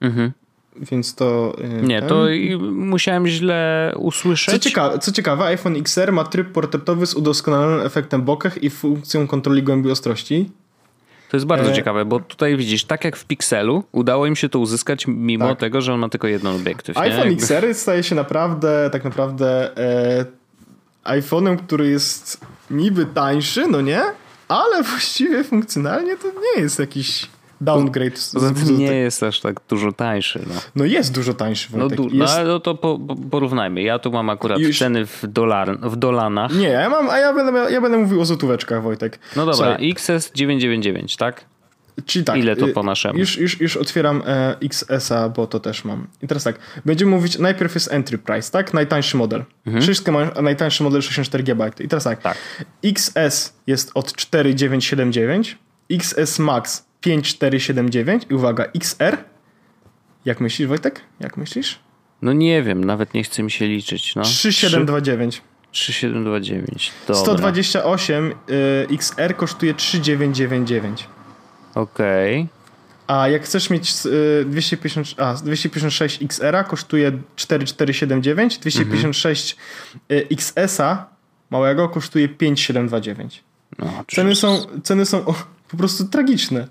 [0.00, 0.32] Mhm
[0.80, 1.56] więc to...
[1.80, 2.08] Y, Nie, ten...
[2.08, 2.26] to
[2.70, 4.54] musiałem źle usłyszeć.
[4.54, 9.26] Co ciekawe, co ciekawe, iPhone XR ma tryb portretowy z udoskonalonym efektem bokeh i funkcją
[9.26, 10.50] kontroli głębi ostrości.
[11.30, 11.74] To jest bardzo e...
[11.74, 15.58] ciekawe, bo tutaj widzisz, tak jak w Pixelu, udało im się to uzyskać mimo tak.
[15.58, 16.98] tego, że on ma tylko jeden obiektyw.
[16.98, 17.34] iPhone nie?
[17.34, 20.24] XR staje się naprawdę, tak naprawdę e,
[21.04, 24.02] iPhone'em, który jest niby tańszy, no nie?
[24.48, 27.26] Ale właściwie funkcjonalnie to nie jest jakiś
[27.60, 28.30] downgrade.
[28.34, 30.40] Poza tym nie jest aż tak dużo tańszy.
[30.46, 31.68] No, no jest dużo tańszy.
[31.76, 32.36] No, du- jest...
[32.36, 32.98] no, no to po,
[33.30, 33.82] porównajmy.
[33.82, 34.78] Ja tu mam akurat Już...
[34.78, 36.54] ceny w, dolar, w dolanach.
[36.54, 39.18] Nie, ja mam, a ja będę, ja będę mówił o złotóweczkach, Wojtek.
[39.36, 39.90] No dobra, Słuchaj.
[39.90, 41.44] XS 999, tak?
[42.06, 42.36] Czyli tak.
[42.36, 43.18] Ile to y, po naszemu?
[43.18, 46.06] Już, już, już otwieram e, XS-a, bo to też mam.
[46.22, 48.74] I teraz tak, będziemy mówić, najpierw jest entry price, tak?
[48.74, 49.44] Najtańszy model.
[49.66, 49.82] Mhm.
[49.82, 51.70] Wszystkie mają, najtańszy model 64 GB.
[51.80, 52.36] I teraz tak, tak.
[52.84, 55.58] XS jest od 4979,
[55.90, 59.16] XS Max 5479 i uwaga, XR.
[60.24, 61.00] Jak myślisz, Wojtek?
[61.20, 61.78] Jak myślisz?
[62.22, 64.14] No nie wiem, nawet nie chce mi się liczyć.
[64.14, 64.22] No.
[64.22, 65.42] 3729.
[65.72, 66.92] 3729.
[67.06, 67.22] Dobra.
[67.22, 71.08] 128 y, XR kosztuje 3999.
[71.74, 72.40] Okej.
[72.42, 72.48] Okay.
[73.06, 79.56] A jak chcesz mieć y, 250, a, 256 XR kosztuje 4479, 256
[79.94, 80.20] mhm.
[80.20, 81.06] y, XS-a
[81.50, 83.44] małego kosztuje 5729.
[83.78, 85.34] No, ceny są, ceny są o,
[85.68, 86.68] po prostu tragiczne.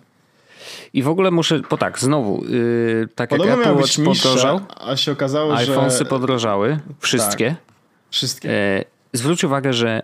[0.93, 4.95] I w ogóle muszę, bo tak, znowu, yy, tak Podobno jak Apple Watch podrożał, a
[4.95, 5.75] się okazało, iPhone'sy że...
[5.75, 7.49] iPhone'sy podrożały, wszystkie.
[7.49, 7.57] Tak,
[8.09, 8.51] wszystkie.
[8.51, 10.01] E, zwróć uwagę, że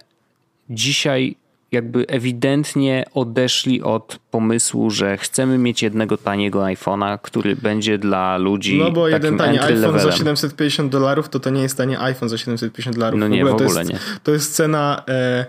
[0.70, 1.36] dzisiaj
[1.74, 8.78] jakby ewidentnie odeszli od pomysłu, że chcemy mieć jednego taniego iPhone'a, który będzie dla ludzi
[8.80, 10.00] No bo jeden tani iPhone levelem.
[10.00, 13.20] za 750 dolarów to to nie jest tani iPhone za 750 dolarów.
[13.20, 14.20] No nie, w ogóle, w ogóle to jest, nie.
[14.24, 15.46] To jest cena e,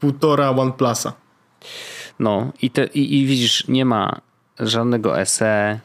[0.00, 1.12] półtora OnePlusa.
[2.18, 4.20] No i, te, i, i widzisz, nie ma
[4.60, 5.80] żadnego SE,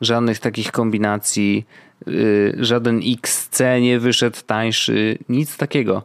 [0.00, 1.66] żadnych takich kombinacji,
[2.06, 6.02] yy, żaden XC nie wyszedł tańszy, nic takiego.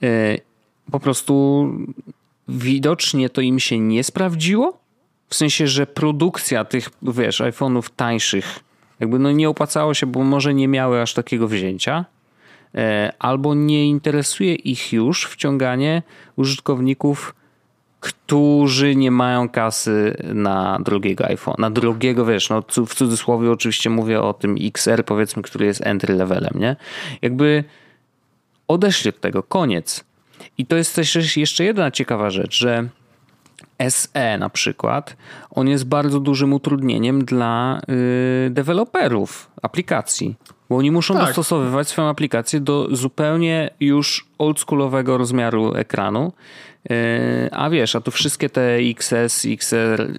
[0.00, 0.40] Yy,
[0.90, 1.66] po prostu
[2.48, 4.78] widocznie to im się nie sprawdziło.
[5.28, 8.60] W sensie, że produkcja tych, wiesz, iPhone'ów tańszych
[9.00, 12.04] jakby no nie opłacało się, bo może nie miały aż takiego wzięcia,
[12.74, 12.80] yy,
[13.18, 16.02] albo nie interesuje ich już wciąganie
[16.36, 17.34] użytkowników
[18.00, 24.20] którzy nie mają kasy na drugiego iPhone, na drugiego, wiesz, no w cudzysłowie oczywiście mówię
[24.22, 26.76] o tym XR powiedzmy, który jest entry levelem, nie?
[27.22, 27.64] Jakby
[28.68, 30.04] odeszli od tego, koniec.
[30.58, 32.88] I to jest też jeszcze jedna ciekawa rzecz, że
[33.88, 35.16] SE na przykład,
[35.50, 37.80] on jest bardzo dużym utrudnieniem dla
[38.46, 40.36] y, deweloperów aplikacji,
[40.68, 41.26] bo oni muszą tak.
[41.26, 46.32] dostosowywać swoją aplikację do zupełnie już oldschoolowego rozmiaru ekranu
[46.90, 50.12] E, a wiesz, a tu wszystkie te XS, XR,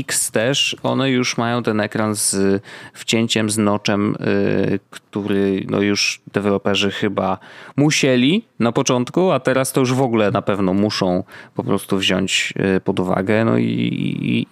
[0.00, 2.62] X też, one już mają ten ekran z
[2.92, 7.38] wcięciem, z noczem, e, który no już deweloperzy chyba
[7.76, 12.54] musieli na początku, a teraz to już w ogóle na pewno muszą po prostu wziąć
[12.56, 13.64] e, pod uwagę no i,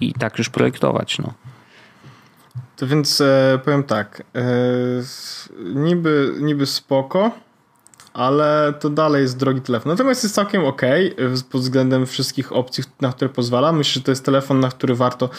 [0.00, 1.18] i, i tak już projektować.
[1.18, 1.34] No.
[2.80, 4.42] To więc e, powiem tak, e,
[5.74, 7.30] niby, niby spoko,
[8.12, 9.92] ale to dalej jest drogi telefon.
[9.92, 10.82] Natomiast jest całkiem ok
[11.50, 13.72] pod względem wszystkich opcji, na które pozwala.
[13.72, 15.30] Myślę, że to jest telefon, na który warto.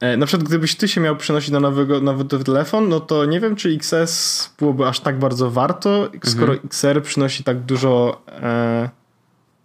[0.00, 3.40] E, na przykład, gdybyś ty się miał przenosić na nowego, nowy telefon, no to nie
[3.40, 6.66] wiem, czy XS byłoby aż tak bardzo warto, skoro mhm.
[6.66, 8.90] XR przynosi tak dużo e,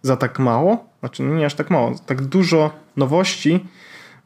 [0.02, 0.84] za tak mało.
[1.00, 3.66] Znaczy, no nie aż tak mało, tak dużo nowości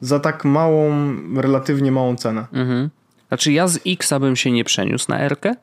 [0.00, 0.92] za tak małą,
[1.36, 2.46] relatywnie małą cenę.
[2.52, 2.90] Mhm.
[3.28, 5.54] Znaczy, ja z X bym się nie przeniósł na R-kę.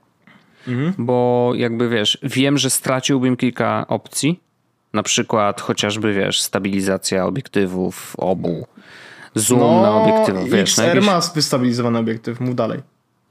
[0.68, 0.94] Mhm.
[0.98, 4.40] Bo jakby wiesz, wiem, że straciłbym kilka opcji.
[4.94, 8.68] Na przykład chociażby wiesz, stabilizacja obiektywów obu,
[9.36, 10.50] zoom no, na obiektyw.
[10.52, 11.06] Wiesz, XR jakieś...
[11.06, 12.80] ma wystabilizowany obiektyw, mów dalej.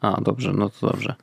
[0.03, 1.15] A, dobrze, no to dobrze.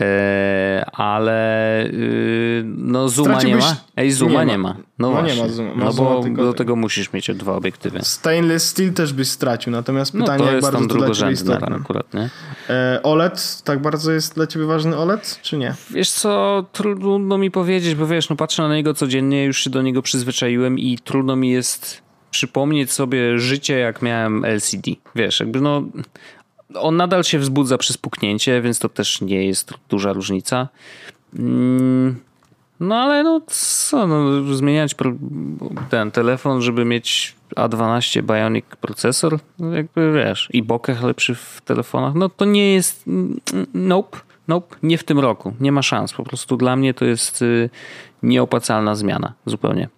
[0.00, 3.64] E, ale y, no zooma Straciłbyś...
[3.64, 3.76] nie ma.
[3.96, 4.68] Ej, zooma nie ma.
[4.68, 4.76] Nie ma.
[4.98, 5.36] No, no właśnie.
[5.36, 5.74] nie ma zooma.
[5.74, 7.98] Ma no bo do tego musisz mieć dwa obiektywy.
[8.02, 11.76] Stainless steel też byś stracił, natomiast no pytanie, no, to jak bardzo to dla istotne.
[11.76, 12.30] Akurat, nie?
[12.70, 15.74] E, OLED, tak bardzo jest dla ciebie ważny OLED, czy nie?
[15.90, 19.82] Wiesz co, trudno mi powiedzieć, bo wiesz, no patrzę na niego codziennie, już się do
[19.82, 24.90] niego przyzwyczaiłem i trudno mi jest przypomnieć sobie życie, jak miałem LCD.
[25.14, 25.82] Wiesz, jakby no
[26.78, 30.68] on nadal się wzbudza przy spuknięcie, więc to też nie jest duża różnica.
[31.38, 32.20] Mm,
[32.80, 34.94] no ale no co, no, zmieniać
[35.90, 42.14] ten telefon, żeby mieć A12 Bionic procesor, no, jakby wiesz, i bokeh lepszy w telefonach,
[42.14, 43.04] no to nie jest,
[43.74, 47.42] nope, nope, nie w tym roku, nie ma szans, po prostu dla mnie to jest
[47.42, 47.70] y,
[48.22, 49.88] nieopłacalna zmiana, zupełnie.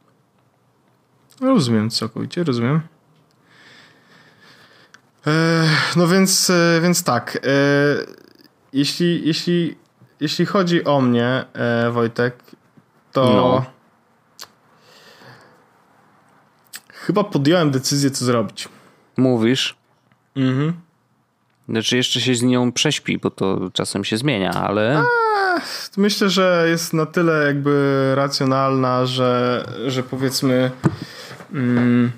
[1.41, 2.81] Rozumiem całkowicie, rozumiem.
[5.27, 5.65] E,
[5.97, 7.37] no więc, e, więc tak.
[7.37, 7.41] E,
[8.73, 9.77] jeśli, jeśli,
[10.21, 11.45] jeśli chodzi o mnie,
[11.93, 12.37] Wojtek,
[13.13, 13.65] to no.
[16.89, 18.69] chyba podjąłem decyzję, co zrobić.
[19.17, 19.77] Mówisz?
[20.37, 20.73] Mhm.
[21.69, 25.03] Znaczy jeszcze się z nią prześpi, bo to czasem się zmienia, ale...
[25.97, 30.71] myślę, że jest na tyle jakby racjonalna, że, że powiedzmy...
[31.53, 32.13] Mm,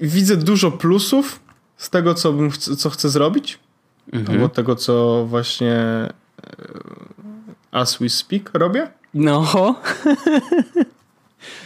[0.00, 1.40] widzę dużo plusów
[1.76, 3.58] z tego, co, bym, co chcę zrobić.
[4.12, 4.38] Mhm.
[4.38, 6.10] Albo tego, co właśnie e,
[7.70, 8.88] as we speak robię.
[9.14, 9.74] No.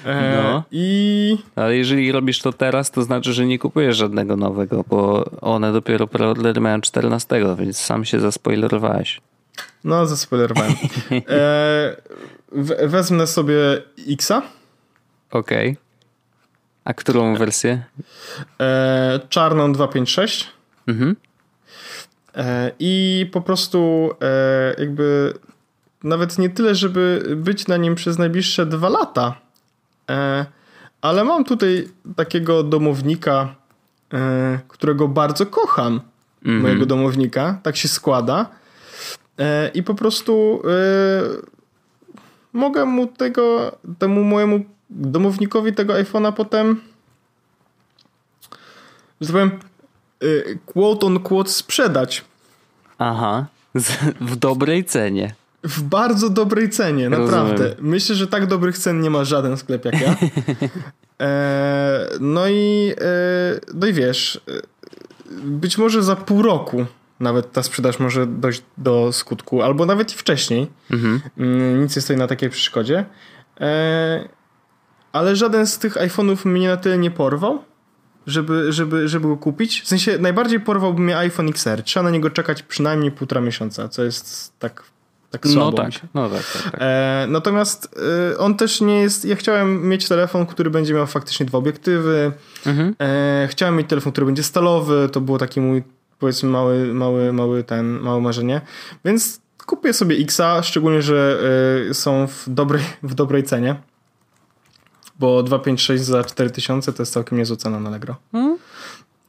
[0.05, 0.63] E, no.
[0.71, 1.39] I...
[1.57, 6.07] Ale jeżeli robisz to teraz, to znaczy, że nie kupujesz żadnego nowego, bo one dopiero
[6.07, 9.21] preordery mają 14, więc sam się zaspoilerowałeś.
[9.85, 10.73] No, zaspoilerowałem.
[11.29, 11.97] e,
[12.89, 14.43] wezmę sobie Xa.
[15.31, 15.71] Okej.
[15.71, 15.86] Okay.
[16.87, 17.83] A którą wersję?
[18.61, 20.51] E, czarną 256.
[20.87, 21.17] Mhm.
[22.35, 25.35] E, I po prostu e, jakby
[26.05, 29.35] nawet nie tyle, żeby być na nim przez najbliższe dwa lata,
[30.11, 30.47] e,
[31.01, 33.55] ale mam tutaj takiego domownika,
[34.13, 36.01] e, którego bardzo kocham.
[36.45, 36.63] Mhm.
[36.63, 37.59] Mojego domownika.
[37.63, 38.47] Tak się składa.
[39.39, 40.63] E, I po prostu
[42.53, 46.81] mogę mu tego, temu mojemu domownikowi tego iPhone'a potem
[49.21, 49.51] że powiem
[50.23, 52.25] y, quote on quote sprzedać.
[52.99, 53.47] Aha,
[54.21, 55.35] w dobrej cenie.
[55.63, 57.65] W bardzo dobrej cenie, naprawdę.
[57.65, 57.91] Rozumiem.
[57.91, 60.17] Myślę, że tak dobrych cen nie ma żaden sklep jak ja.
[61.21, 64.63] E, no i e, no i wiesz, e,
[65.43, 66.87] być może za pół roku
[67.21, 70.67] nawet ta sprzedaż może dojść do skutku, albo nawet i wcześniej.
[70.91, 71.21] Mhm.
[71.39, 73.05] Mm, nic nie stoi na takiej przeszkodzie.
[73.61, 74.29] E,
[75.17, 77.63] ale żaden z tych iPhone'ów mnie na tyle nie porwał,
[78.27, 79.83] żeby, żeby, żeby go kupić.
[79.83, 81.83] W sensie najbardziej porwałby mnie iPhone XR.
[81.83, 84.83] Trzeba na niego czekać przynajmniej półtora miesiąca, co jest tak,
[85.31, 85.71] tak no słabo.
[85.71, 86.43] No tak, no tak.
[86.53, 86.81] tak, tak.
[86.83, 87.99] E, natomiast
[88.33, 89.25] e, on też nie jest...
[89.25, 92.33] Ja chciałem mieć telefon, który będzie miał faktycznie dwa obiektywy.
[92.67, 92.95] Mhm.
[93.01, 95.09] E, chciałem mieć telefon, który będzie stalowy.
[95.13, 95.83] To było taki mój
[96.19, 98.61] powiedzmy mały, mały, mały ten, małe marzenie.
[99.05, 101.39] Więc kupię sobie Xa, szczególnie, że
[101.91, 103.77] e, są w dobrej, w dobrej cenie
[105.19, 108.17] bo 256 za 4000 to jest całkiem niezła cena na Allegro.
[108.33, 108.59] Hmm?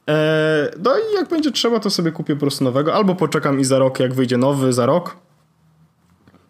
[0.08, 3.64] E, no i jak będzie trzeba, to sobie kupię po prostu nowego, albo poczekam i
[3.64, 5.16] za rok, jak wyjdzie nowy za rok,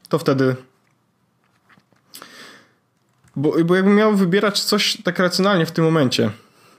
[0.08, 0.56] to wtedy
[3.38, 6.30] bo, bo jakbym miał wybierać coś tak racjonalnie w tym momencie,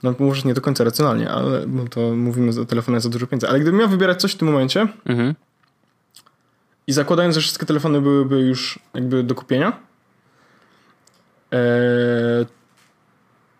[0.02, 3.48] no może nie do końca racjonalnie, ale bo to mówimy o telefonach za dużo pieniędzy,
[3.48, 5.34] ale gdybym miał wybierać coś w tym momencie mhm.
[6.86, 9.72] i zakładając, że wszystkie telefony byłyby już jakby do kupienia,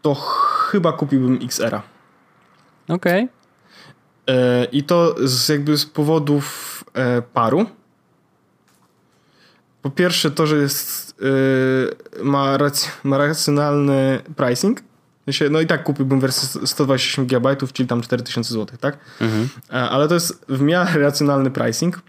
[0.02, 0.14] to
[0.70, 1.82] chyba kupiłbym XR-a.
[2.88, 3.24] Okej.
[3.24, 3.40] Okay.
[4.26, 7.66] E, I to z, jakby z powodów e, paru.
[9.82, 11.14] Po pierwsze to, że jest
[12.20, 14.82] e, ma, rac ma racjonalny pricing.
[15.50, 18.98] No i tak kupiłbym wersję 128 GB, czyli tam 4000 zł, tak?
[19.20, 19.48] Mhm.
[19.68, 22.00] Ale to jest w miarę racjonalny pricing.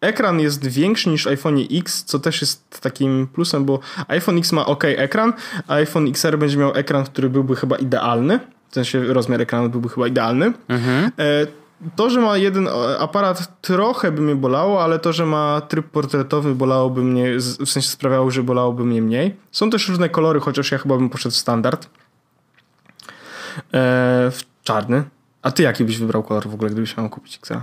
[0.00, 4.66] Ekran jest większy niż iPhone X, co też jest takim plusem, bo iPhone X ma
[4.66, 5.32] ok ekran,
[5.66, 8.40] a iPhone XR będzie miał ekran, który byłby chyba idealny.
[8.70, 10.52] W sensie rozmiar ekranu byłby chyba idealny.
[10.68, 11.10] Mhm.
[11.18, 11.46] E,
[11.96, 16.54] to, że ma jeden aparat trochę by mnie bolało, ale to, że ma tryb portretowy
[16.54, 19.36] bolałoby mnie, w sensie sprawiało, że bolałoby mnie mniej.
[19.52, 21.86] Są też różne kolory, chociaż ja chyba bym poszedł w standard.
[21.86, 21.90] E,
[24.30, 25.04] w czarny.
[25.42, 27.60] A ty jaki byś wybrał kolor w ogóle, gdybyś miał kupić XR?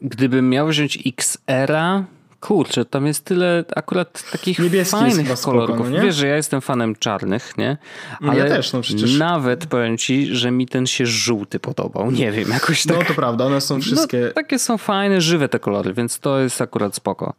[0.00, 2.04] Gdybym miał wziąć XR-a,
[2.40, 5.76] kurczę, tam jest tyle akurat takich Niebieski fajnych kolorów.
[5.76, 7.76] Spoko, no Wiesz, że ja jestem fanem czarnych, nie?
[8.20, 9.18] Ale ja też, no przecież.
[9.18, 12.10] Nawet powiem ci, że mi ten się żółty podobał.
[12.10, 13.02] Nie wiem, jakoś no, tak.
[13.02, 14.20] No to prawda, one są no, wszystkie...
[14.20, 17.34] No, takie są fajne, żywe te kolory, więc to jest akurat spoko.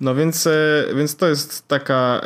[0.00, 2.20] No więc, e, więc to jest taka,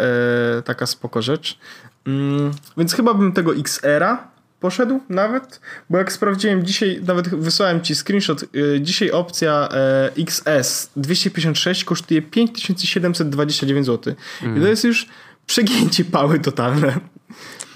[0.59, 1.59] e, taka spoko rzecz.
[2.07, 4.29] Mm, więc chyba bym tego XR-a
[4.61, 9.69] poszedł nawet, bo jak sprawdziłem dzisiaj, nawet wysłałem ci screenshot, yy, dzisiaj opcja
[10.17, 14.15] yy, XS 256 kosztuje 5729 zł.
[14.15, 14.17] Mm.
[14.41, 14.67] I to mhm.
[14.67, 15.07] jest już
[15.47, 17.01] przegięcie pały totalne.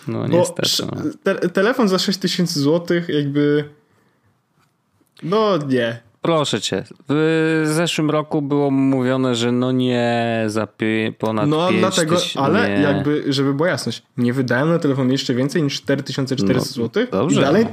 [0.09, 0.71] No niestety.
[0.83, 1.03] No.
[1.23, 3.69] Te, telefon za 6000 zł jakby
[5.23, 6.01] no nie.
[6.25, 6.85] Proszę cię.
[7.09, 10.69] W zeszłym roku było mówione, że no nie za
[11.19, 12.83] ponad No dlatego, ale nie.
[12.83, 17.07] jakby, żeby była jasność, nie wydałem na telefon jeszcze więcej niż 4400 no, zł.
[17.13, 17.41] Dobrze.
[17.41, 17.67] I dalej,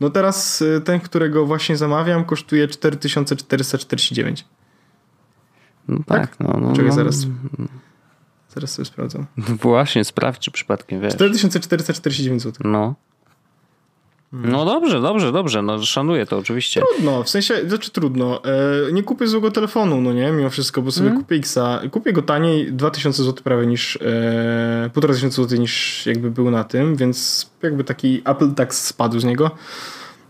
[0.00, 4.44] no teraz y, ten, którego właśnie zamawiam, kosztuje 4449.
[5.88, 6.40] No tak, tak?
[6.40, 6.60] no.
[6.60, 6.94] no Czekaj, no.
[6.96, 7.26] zaraz.
[8.48, 9.26] Zaraz sobie sprawdzam.
[9.62, 11.14] Właśnie, sprawdź, czy przypadkiem wiesz.
[11.14, 12.70] 4449 zł.
[12.70, 12.94] No.
[14.32, 16.82] No dobrze, dobrze, dobrze, no szanuję to oczywiście.
[16.94, 18.44] Trudno, w sensie, znaczy trudno.
[18.44, 21.20] E, nie kupię złego telefonu, no nie, mimo wszystko, bo sobie mm.
[21.20, 21.80] kupię Xa.
[21.90, 26.96] Kupię go taniej, 2000 zł prawie niż, e, 1500 zł niż jakby był na tym,
[26.96, 29.50] więc jakby taki Apple tax spadł z niego.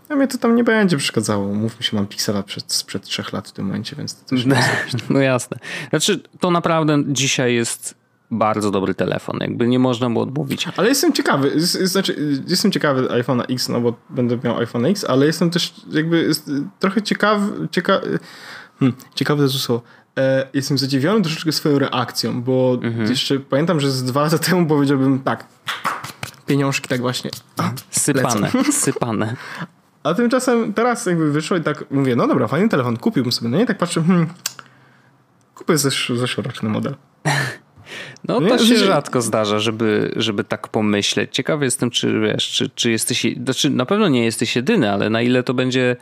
[0.09, 1.53] A mnie to tam nie będzie przeszkadzało.
[1.53, 4.55] Mówmy się, mam Pixela przed, sprzed trzech lat w tym momencie, więc to też nie
[5.09, 5.57] No jasne.
[5.89, 8.02] Znaczy, to naprawdę dzisiaj jest
[8.33, 10.67] bardzo dobry telefon, jakby nie można mu odmówić.
[10.77, 15.25] Ale jestem ciekawy, znaczy jestem ciekawy iPhone'a X, no bo będę miał iPhone X, ale
[15.25, 16.31] jestem też jakby
[16.79, 18.01] trochę ciekawy, cieka,
[18.79, 19.81] hmm, ciekawy to słowo.
[20.17, 23.09] E, jestem zadziwiony troszeczkę swoją reakcją, bo mhm.
[23.09, 25.45] jeszcze pamiętam, że z dwa lata temu powiedziałbym tak,
[26.45, 28.71] pieniążki tak właśnie a, sypane, lecą.
[28.85, 29.35] sypane.
[30.03, 33.49] A tymczasem teraz jakby wyszło i tak mówię, no dobra, fajny telefon, kupiłbym sobie.
[33.49, 34.27] No i tak patrzę, hmm,
[35.55, 36.95] kupię zesz zeszłoroczny model.
[38.27, 41.35] No to się rzadko zdarza, żeby, żeby tak pomyśleć.
[41.35, 45.21] Ciekawy jestem, czy wiesz, czy, czy jesteś, znaczy na pewno nie jesteś jedyny, ale na
[45.21, 45.95] ile to będzie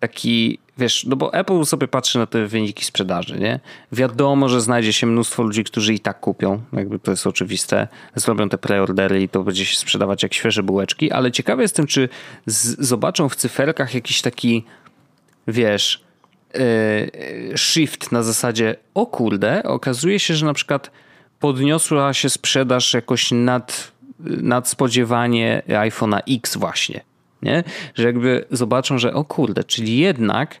[0.00, 3.60] taki, wiesz, no bo Apple sobie patrzy na te wyniki sprzedaży, nie?
[3.92, 8.48] Wiadomo, że znajdzie się mnóstwo ludzi, którzy i tak kupią, jakby to jest oczywiste, zrobią
[8.48, 12.08] te preordery i to będzie się sprzedawać jak świeże bułeczki, ale ciekawy jestem, czy
[12.78, 14.64] zobaczą w cyferkach jakiś taki,
[15.48, 16.02] wiesz,
[16.54, 20.90] yy, shift na zasadzie, o kurde, okazuje się, że na przykład
[21.40, 27.00] podniosła się sprzedaż jakoś nad, nad spodziewanie iPhone'a X właśnie.
[27.42, 27.64] Nie?
[27.94, 30.60] Że jakby zobaczą, że o kurde, czyli jednak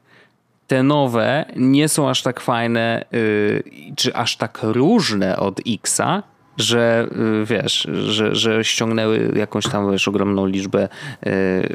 [0.66, 3.62] te nowe nie są aż tak fajne, yy,
[3.96, 6.22] czy aż tak różne od Xa,
[6.56, 10.88] że yy, wiesz, że, że ściągnęły jakąś tam wiesz, ogromną liczbę
[11.22, 11.32] yy,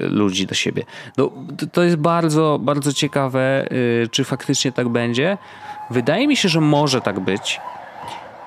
[0.09, 0.83] ludzi do siebie.
[1.17, 1.31] No,
[1.71, 5.37] to jest bardzo, bardzo ciekawe, y, czy faktycznie tak będzie.
[5.91, 7.59] Wydaje mi się, że może tak być.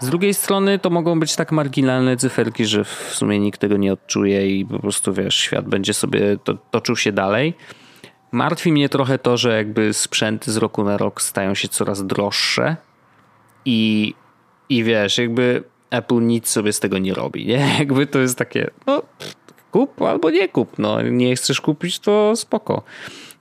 [0.00, 3.92] Z drugiej strony to mogą być tak marginalne cyferki, że w sumie nikt tego nie
[3.92, 7.54] odczuje i po prostu wiesz, świat będzie sobie to, toczył się dalej.
[8.32, 12.76] Martwi mnie trochę to, że jakby sprzęty z roku na rok stają się coraz droższe
[13.64, 14.14] i,
[14.68, 17.74] i wiesz, jakby Apple nic sobie z tego nie robi, nie?
[17.78, 19.02] Jakby to jest takie, no
[19.70, 22.82] kup albo nie kup, no nie chcesz kupić, to spoko.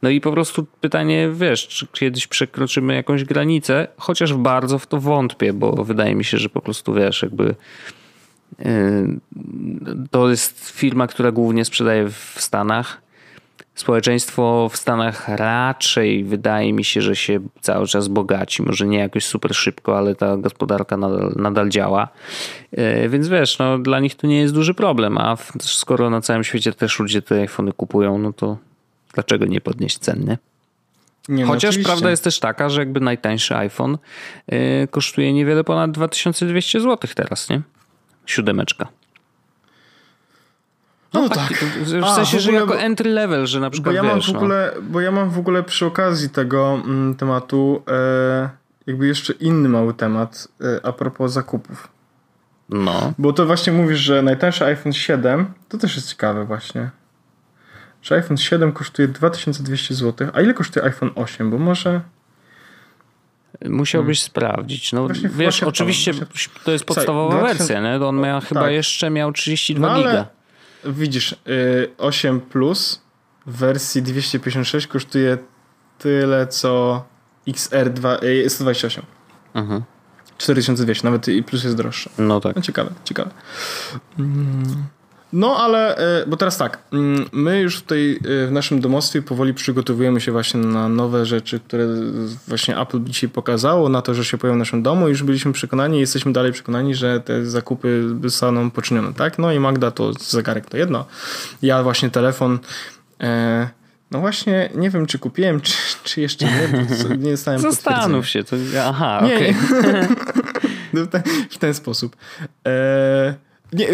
[0.05, 4.99] No i po prostu pytanie, wiesz, czy kiedyś przekroczymy jakąś granicę, chociaż bardzo w to
[4.99, 7.55] wątpię, bo wydaje mi się, że po prostu wiesz, jakby
[8.59, 8.65] yy,
[10.11, 13.01] to jest firma, która głównie sprzedaje w Stanach.
[13.75, 18.63] społeczeństwo w Stanach raczej wydaje mi się, że się cały czas bogaci.
[18.63, 22.07] Może nie jakoś super szybko, ale ta gospodarka nadal, nadal działa.
[22.71, 26.43] E, więc wiesz, no, dla nich to nie jest duży problem, a skoro na całym
[26.43, 28.57] świecie też ludzie te iPhony kupują, no to
[29.15, 30.37] dlaczego nie podnieść ceny?
[31.29, 33.97] Nie, no Chociaż prawda jest też taka, że jakby najtańszy iPhone
[34.47, 37.61] yy, kosztuje niewiele ponad 2200 zł teraz, nie?
[38.25, 38.87] Siódemeczka.
[41.13, 41.53] No, no tak.
[41.83, 44.29] W A, sensie, w że jako entry level, że na przykład bo ja mam wiesz,
[44.29, 44.39] w no.
[44.39, 44.81] ogóle, no.
[44.81, 48.49] Bo ja mam w ogóle przy okazji tego mm, tematu e,
[48.87, 51.87] jakby jeszcze inny mały temat e, a propos zakupów.
[52.69, 53.13] No.
[53.17, 56.89] Bo to właśnie mówisz, że najtańszy iPhone 7 to też jest ciekawe właśnie.
[58.05, 61.51] Że iPhone 7 kosztuje 2200 zł, a ile kosztuje iPhone 8?
[61.51, 62.01] Bo może...
[63.65, 64.29] Musiałbyś hmm.
[64.29, 64.93] sprawdzić.
[64.93, 66.25] No, właśnie, wiesz, właśnie oczywiście to,
[66.63, 68.05] to jest podstawowa Słuchaj, wersja, nie?
[68.05, 68.49] On miał, tak.
[68.49, 70.27] chyba jeszcze miał 32 no, giga.
[70.85, 71.35] Widzisz,
[71.97, 73.01] 8 y, Plus
[73.45, 75.37] w wersji 256 kosztuje
[75.99, 77.03] tyle co
[77.47, 79.03] XR2, 128.
[79.53, 79.83] Mhm.
[80.37, 82.09] 4200, nawet i plus jest droższy.
[82.17, 82.55] No tak.
[82.55, 83.31] No, ciekawe, ciekawe.
[84.19, 84.83] Mm.
[85.33, 89.53] No ale, e, bo teraz tak, mm, my już tutaj e, w naszym domostwie powoli
[89.53, 91.87] przygotowujemy się właśnie na nowe rzeczy, które
[92.47, 95.09] właśnie Apple dzisiaj pokazało, na to, że się pojawią w naszym domu.
[95.09, 99.39] Już byliśmy przekonani, jesteśmy dalej przekonani, że te zakupy zostaną poczynione, tak?
[99.39, 101.05] No i Magda to zegarek to jedno.
[101.61, 102.59] Ja właśnie telefon...
[103.21, 103.69] E,
[104.11, 105.73] no właśnie, nie wiem, czy kupiłem, czy,
[106.03, 106.85] czy jeszcze nie.
[107.17, 108.43] Nie dostałem Zastanów się.
[108.43, 108.55] To,
[108.87, 109.55] aha, okej.
[109.79, 110.07] Okay.
[110.93, 112.15] No w, ten, w ten sposób.
[112.67, 113.35] E,
[113.75, 113.87] nie,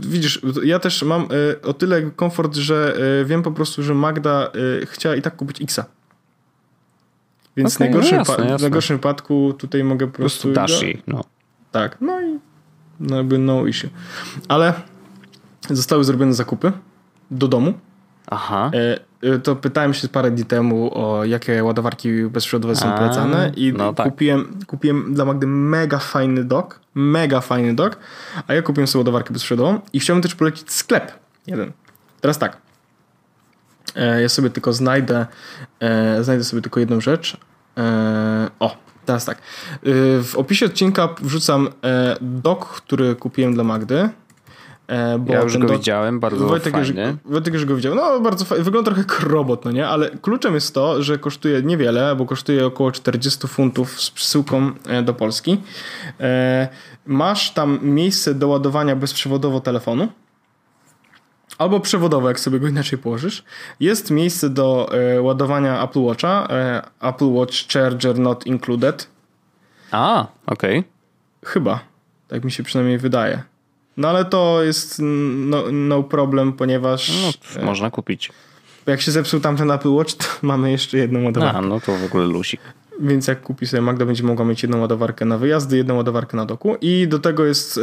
[0.00, 4.50] widzisz, ja też mam e, o tyle komfort, że e, wiem po prostu, że Magda
[4.82, 5.84] e, chciała i tak kupić Xa.
[7.56, 8.58] Więc okay, w, najgorszym no jasne, jasne.
[8.58, 10.52] w najgorszym wypadku tutaj mogę po prostu...
[10.52, 11.24] Dasz no.
[11.72, 12.38] Tak, no i
[13.00, 13.88] no jakby no issue.
[14.48, 14.74] Ale
[15.70, 16.72] zostały zrobione zakupy
[17.30, 17.74] do domu.
[18.26, 18.70] Aha.
[19.42, 24.06] To pytałem się parę dni temu o jakie ładowarki bezprzewodowe są polecane i no tak.
[24.06, 27.98] kupiłem, kupiłem dla Magdy mega fajny dock, mega fajny dock,
[28.46, 31.12] a ja kupiłem sobie ładowarkę bezprzewodową i chciałbym też polecić sklep
[31.46, 31.72] jeden.
[32.20, 32.56] Teraz tak,
[33.96, 35.26] e, ja sobie tylko znajdę,
[35.80, 37.36] e, znajdę sobie tylko jedną rzecz.
[37.78, 39.38] E, o, teraz tak.
[40.22, 41.68] W opisie odcinka wrzucam
[42.20, 44.08] dock, który kupiłem dla Magdy.
[44.88, 45.72] E, bo ja już go do...
[45.72, 47.02] widziałem, bardzo Wojtek fajny.
[47.24, 47.94] Już, Wojtek już go widział.
[47.94, 49.88] No bardzo fajny, wygląda trochę jak robot, no nie?
[49.88, 55.02] Ale kluczem jest to, że kosztuje niewiele, bo kosztuje około 40 funtów z przesyłką e,
[55.02, 55.60] do Polski.
[56.20, 56.68] E,
[57.06, 60.08] masz tam miejsce do ładowania bezprzewodowo telefonu.
[61.58, 63.44] Albo przewodowo, jak sobie go inaczej położysz.
[63.80, 66.48] Jest miejsce do ładowania Apple Watcha.
[67.00, 69.08] Apple Watch Charger Not Included.
[69.90, 70.78] A, okej.
[70.78, 70.90] Okay.
[71.44, 71.80] Chyba.
[72.28, 73.42] Tak mi się przynajmniej wydaje.
[73.98, 77.12] No ale to jest no, no problem, ponieważ...
[77.56, 78.32] No, można kupić.
[78.86, 81.58] Jak się zepsuł tamten Apple Watch, to mamy jeszcze jedną ładowarkę.
[81.58, 82.60] A, no to w ogóle lusik.
[83.00, 86.46] Więc jak kupi sobie Magda, będzie mogła mieć jedną ładowarkę na wyjazdy, jedną ładowarkę na
[86.46, 87.80] doku i do tego jest e,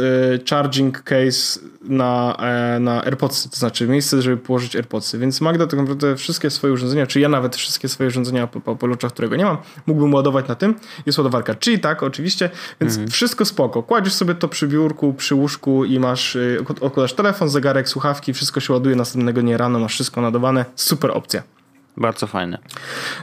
[0.50, 5.18] charging case na, e, na AirPodsy, to znaczy miejsce, żeby położyć AirPodsy.
[5.18, 8.76] Więc Magda tak naprawdę wszystkie swoje urządzenia, czy ja nawet wszystkie swoje urządzenia po, po,
[8.76, 9.56] po luczach, którego nie mam,
[9.86, 10.74] mógłbym ładować na tym.
[11.06, 11.54] Jest ładowarka.
[11.54, 12.50] Czyli tak, oczywiście,
[12.80, 13.10] więc mhm.
[13.10, 13.82] wszystko spoko.
[13.82, 18.60] Kładziesz sobie to przy biurku, przy łóżku i masz, e, odkładasz telefon, zegarek, słuchawki, wszystko
[18.60, 20.64] się ładuje następnego dnia rano, masz wszystko nadowane.
[20.74, 21.55] Super opcja.
[21.96, 22.58] Bardzo fajne.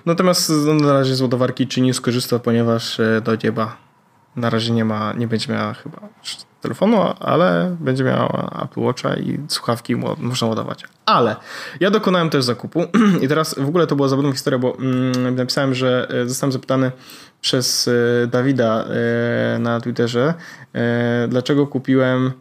[0.05, 3.77] Natomiast no, na razie z ładowarki czy nie skorzysta, ponieważ e, do nieba
[4.35, 5.99] na razie nie ma, nie będzie miała chyba
[6.61, 10.83] telefonu, ale będzie miała Apple Watcha i słuchawki można ładować.
[11.05, 11.35] Ale
[11.79, 12.83] ja dokonałem też zakupu
[13.21, 16.91] i teraz w ogóle to była zabawna historia, bo mm, napisałem, że e, zostałem zapytany
[17.41, 18.85] przez e, Dawida
[19.59, 20.33] na Twitterze,
[21.27, 22.31] dlaczego kupiłem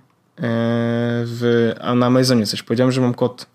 [1.24, 2.62] w, a na Amazonie coś.
[2.62, 3.46] Powiedziałem, że mam kod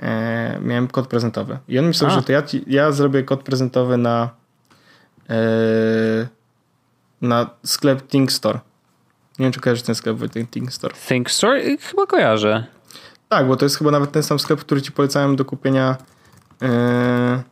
[0.00, 1.58] e, miałem kod prezentowy.
[1.68, 2.14] I on myślał, A.
[2.14, 4.30] że to ja, ci, ja zrobię kod prezentowy na
[5.30, 5.36] e,
[7.22, 8.60] na sklep Think Store.
[9.38, 10.16] Nie wiem, czy kojarzysz ten sklep
[10.50, 10.94] Think Store.
[11.08, 11.76] Think Store?
[11.80, 12.66] Chyba kojarzę.
[13.28, 15.96] Tak, bo to jest chyba nawet ten sam sklep, który ci polecałem do kupienia
[16.62, 17.42] e,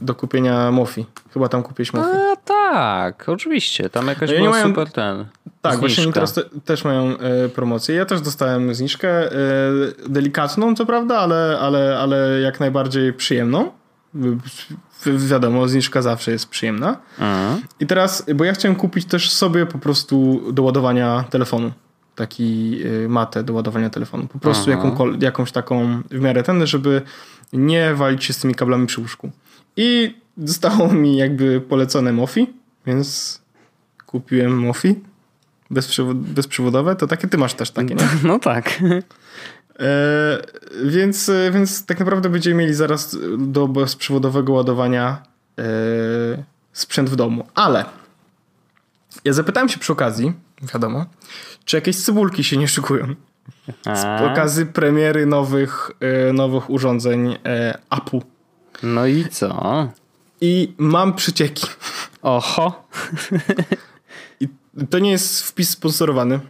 [0.00, 1.06] do kupienia Mofi.
[1.34, 2.08] Chyba tam kupiłeś Mofi.
[2.32, 3.90] A tak, oczywiście.
[3.90, 5.26] Tam jakaś no była mają, super ten.
[5.60, 5.78] Tak, zniżka.
[5.78, 7.94] właśnie teraz te, też mają e, promocję.
[7.94, 9.32] Ja też dostałem zniżkę.
[9.32, 9.36] E,
[10.08, 13.70] delikatną, co prawda, ale, ale, ale jak najbardziej przyjemną.
[15.06, 16.96] Wiadomo, zniżka zawsze jest przyjemna.
[17.80, 21.72] I teraz, bo ja chciałem kupić też sobie po prostu do ładowania telefonu.
[22.14, 24.26] Taki e, matę do ładowania telefonu.
[24.26, 24.70] Po prostu
[25.20, 27.02] jakąś taką w miarę ten, żeby
[27.52, 29.30] nie walić się z tymi kablami przy łóżku.
[29.80, 32.46] I zostało mi jakby polecone Mofi,
[32.86, 33.40] więc
[34.06, 34.94] kupiłem Mofi
[36.10, 36.96] bezprzewodowe.
[36.96, 38.08] To takie ty masz też takie, nie?
[38.28, 38.82] No tak.
[39.78, 40.38] E,
[40.84, 45.22] więc, więc tak naprawdę będziemy mieli zaraz do bezprzewodowego ładowania
[45.58, 45.62] e,
[46.72, 47.46] sprzęt w domu.
[47.54, 47.84] Ale
[49.24, 50.32] ja zapytałem się przy okazji,
[50.74, 51.06] wiadomo,
[51.64, 53.14] czy jakieś cebulki się nie szykują.
[53.84, 58.20] Z okazji premiery nowych, e, nowych urządzeń e, Apple.
[58.82, 59.88] No i co?
[60.40, 61.66] I mam przycieki.
[62.22, 62.88] Oho.
[64.40, 64.48] I
[64.90, 66.40] to nie jest wpis sponsorowany.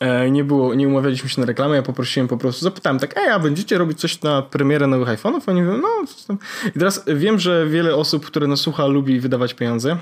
[0.00, 3.28] E, nie było, nie umawialiśmy się na reklamę, ja poprosiłem po prostu, zapytałem tak, ej,
[3.28, 5.40] a będziecie robić coś na premierę nowych iPhone'ów?
[5.46, 6.38] Oni mówią, no, coś tam.
[6.68, 9.96] I teraz wiem, że wiele osób, które nas słucha, lubi wydawać pieniądze.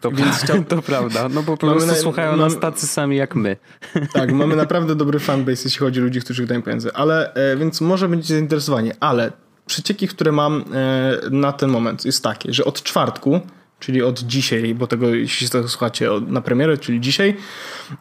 [0.00, 1.94] To, Więc to prawda, no bo po prostu na...
[1.94, 3.56] słuchają nas tacy sami jak my.
[4.12, 7.80] Tak, mamy naprawdę dobry fanbase, jeśli chodzi o ludzi, którzy wydają pieniądze, ale, e, więc
[7.80, 9.32] może będziecie zainteresowani, ale
[9.66, 13.40] przecieki, które mam e, na ten moment jest takie, że od czwartku
[13.80, 17.36] czyli od dzisiaj, bo tego jeśli tego słuchacie na premierę, czyli dzisiaj,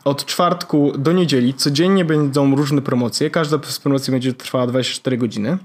[0.04, 3.30] od czwartku do niedzieli codziennie będą różne promocje.
[3.30, 5.58] Każda z promocji będzie trwała 24 godziny.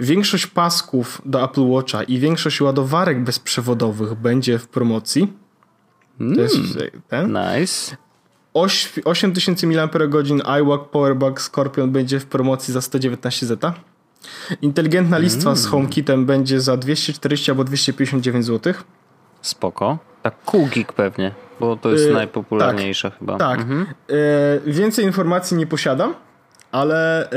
[0.00, 5.32] Większość pasków do Apple Watcha i większość ładowarek bezprzewodowych będzie w promocji.
[6.18, 7.02] To jest hmm.
[7.08, 7.32] ten.
[7.32, 7.96] Nice.
[9.04, 9.90] 8000 mAh
[10.60, 13.74] iWalk Powerbank Scorpion będzie w promocji za 119 zeta.
[14.62, 15.56] Inteligentna listwa mm.
[15.56, 18.74] z HomeKitem będzie za 240 albo 259 zł.
[19.42, 19.98] Spoko.
[20.22, 23.36] Tak cool pewnie, bo to jest yy, najpopularniejsza tak, chyba.
[23.38, 23.60] Tak.
[23.60, 23.86] Mhm.
[24.08, 26.14] Yy, więcej informacji nie posiadam,
[26.72, 27.28] ale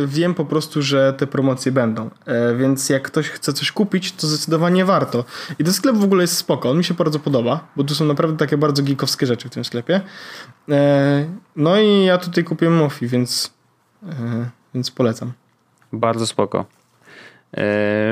[0.00, 2.10] yy, wiem po prostu, że te promocje będą.
[2.58, 5.24] więc jak ktoś chce coś kupić, to zdecydowanie warto.
[5.58, 8.04] I ten sklep w ogóle jest spoko, on mi się bardzo podoba, bo tu są
[8.04, 10.00] naprawdę takie bardzo geekowskie rzeczy w tym sklepie.
[11.56, 13.54] no i ja tutaj kupiłem Mofi, więc,
[14.74, 15.32] więc polecam.
[15.92, 16.64] Bardzo spoko.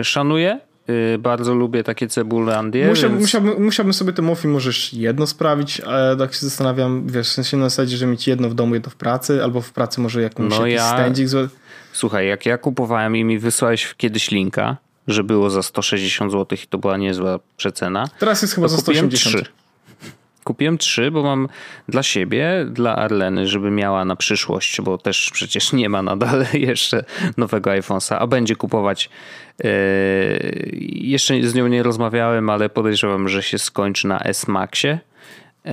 [0.02, 0.60] Szanuję
[0.90, 2.88] Y, bardzo lubię takie cebulandie.
[2.88, 3.22] Musiałbym, więc...
[3.28, 7.56] musiałbym, musiałbym sobie te muffin możesz jedno sprawić, ale tak się zastanawiam, wiesz, w sensie
[7.56, 10.50] na zasadzie, że mieć jedno w domu, jedno w pracy, albo w pracy może jakąś
[10.50, 10.88] no jakiś ja...
[10.88, 11.28] standzik.
[11.92, 14.76] Słuchaj, jak ja kupowałem i mi wysłałeś kiedyś linka,
[15.08, 18.08] że było za 160 zł i to była niezła przecena.
[18.18, 19.14] Teraz jest chyba za 180.
[19.14, 19.44] 3.
[20.44, 21.48] Kupiłem trzy, bo mam
[21.88, 27.04] dla siebie, dla Arleny, żeby miała na przyszłość, bo też przecież nie ma nadal jeszcze
[27.36, 29.10] nowego iPhone'a, a będzie kupować.
[29.64, 29.70] Yy,
[30.90, 34.98] jeszcze z nią nie rozmawiałem, ale podejrzewam, że się skończy na S-Maxie.
[35.64, 35.72] Yy,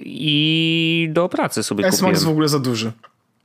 [0.00, 2.14] I do pracy sobie S-Max kupiłem.
[2.14, 2.92] S-Max w ogóle za duży.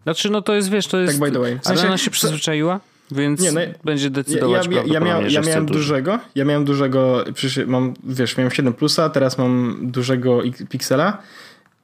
[0.04, 1.20] Znaczy, no to jest, wiesz, to jest...
[1.20, 1.60] Tak by the way.
[1.60, 2.80] W sensie, Arlena się przyzwyczaiła?
[3.12, 7.24] Więc nie, no, będzie decydować ja, ja, ja, miał, ja miałem dużego, ja miałem dużego,
[7.68, 11.18] mam, wiesz, miałem 7 plusa, teraz mam dużego Pixela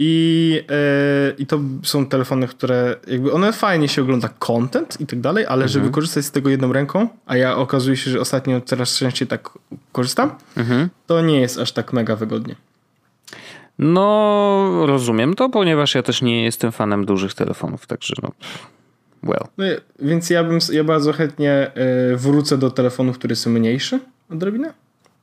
[0.04, 5.20] i, yy, i to są telefony, które jakby one fajnie się ogląda content i tak
[5.20, 5.70] dalej, ale mhm.
[5.70, 9.50] żeby korzystać z tego jedną ręką, a ja okazuje się, że ostatnio coraz częściej tak
[9.92, 10.90] korzystam, mhm.
[11.08, 12.56] to nie jest aż tak mega wygodnie.
[13.80, 18.32] No, rozumiem to, ponieważ ja też nie jestem fanem dużych telefonów, także no
[19.24, 19.44] well.
[19.58, 19.66] No,
[20.00, 21.72] więc ja bym, ja bardzo chętnie
[22.14, 24.00] y, wrócę do telefonów, które są mniejsze
[24.30, 24.74] odrobinę.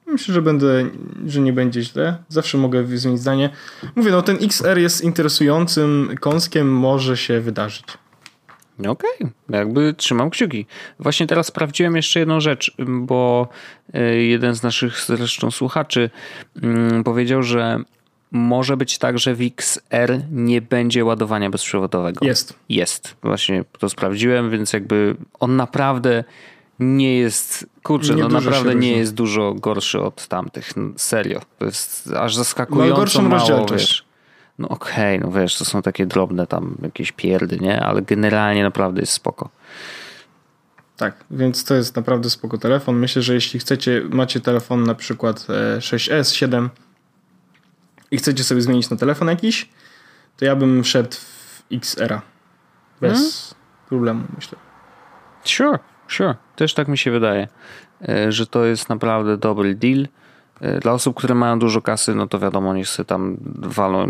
[0.09, 0.91] Myślę, że będę,
[1.27, 2.17] że nie będzie źle.
[2.29, 3.51] Zawsze mogę zmienić zdanie.
[3.97, 7.85] Mówię, no ten XR jest interesującym kąskiem, może się wydarzyć.
[8.79, 9.31] Okej, okay.
[9.49, 10.67] jakby trzymam kciuki.
[10.99, 13.49] Właśnie teraz sprawdziłem jeszcze jedną rzecz, bo
[13.95, 16.11] y, jeden z naszych zresztą słuchaczy
[16.63, 17.83] mm, powiedział, że
[18.31, 22.27] może być tak, że w XR nie będzie ładowania bezprzewodowego.
[22.27, 22.55] Jest.
[22.69, 23.17] Jest.
[23.23, 26.25] Właśnie to sprawdziłem, więc jakby on naprawdę
[26.79, 30.77] nie jest, kurczę, nie no naprawdę nie jest dużo gorszy od tamtych.
[30.77, 31.41] No, serio.
[31.59, 34.05] To jest aż zaskakująco Ma mało, wiesz.
[34.59, 37.81] No okej, okay, no wiesz, to są takie drobne tam jakieś pierdy, nie?
[37.81, 39.51] Ale generalnie naprawdę jest spoko.
[40.97, 42.97] Tak, więc to jest naprawdę spoko telefon.
[42.97, 45.47] Myślę, że jeśli chcecie, macie telefon na przykład
[45.79, 46.71] 6S, 7
[48.11, 49.69] i chcecie sobie zmienić na telefon jakiś,
[50.37, 52.21] to ja bym wszedł w XR.
[53.01, 53.33] Bez hmm?
[53.89, 54.59] problemu, myślę.
[55.45, 56.35] Sure, sure.
[56.57, 57.49] Też tak mi się wydaje,
[58.09, 60.07] e, że to jest naprawdę dobry deal.
[60.61, 64.07] E, dla osób, które mają dużo kasy, no to wiadomo, niech sobie tam walą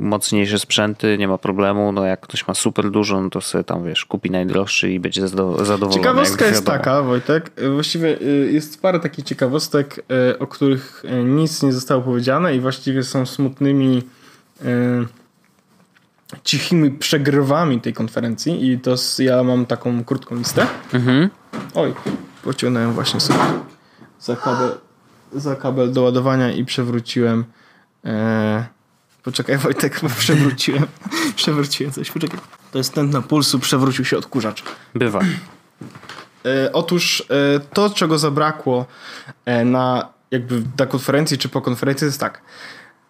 [0.00, 1.92] mocniejsze sprzęty, nie ma problemu.
[1.92, 5.28] No jak ktoś ma super dużo, no to sobie tam, wiesz, kupi najdroższy i będzie
[5.28, 5.94] zadowolony.
[5.94, 10.04] Ciekawostka jest taka, Wojtek, właściwie y, jest parę takich ciekawostek,
[10.38, 14.02] o których nic nie zostało powiedziane i właściwie są smutnymi
[16.44, 20.66] cichymi przegrywami tej konferencji i to ja mam taką krótką listę.
[20.94, 21.30] Mhm.
[21.74, 21.94] Oj,
[22.44, 23.38] pociągnąłem właśnie sobie
[24.20, 24.70] za kabel
[25.32, 27.44] za kabel do ładowania i przewróciłem.
[28.04, 28.66] E...
[29.22, 30.86] Poczekaj, Wojtek, przewróciłem.
[31.36, 32.10] przewróciłem coś.
[32.10, 32.40] Poczekaj.
[32.72, 34.62] To jest ten na pulsu, przewrócił się odkurzacz.
[34.94, 35.20] Bywa.
[36.44, 38.86] E, otóż e, to, czego zabrakło
[39.44, 42.42] e, na jakby na konferencji czy po konferencji, jest tak.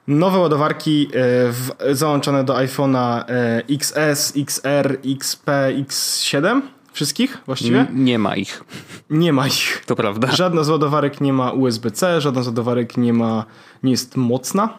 [0.09, 3.25] nowe ładowarki w, załączone do iPhone'a
[3.71, 5.51] XS, XR, XP,
[5.87, 6.61] X7
[6.99, 7.81] Wszystkich właściwie?
[7.81, 8.65] N nie ma ich.
[9.11, 9.83] Nie ma ich.
[9.87, 10.33] To prawda.
[10.33, 13.45] Żadna z ładowarek nie ma USB-C, żadna z ładowarek nie ma,
[13.83, 14.79] nie jest mocna.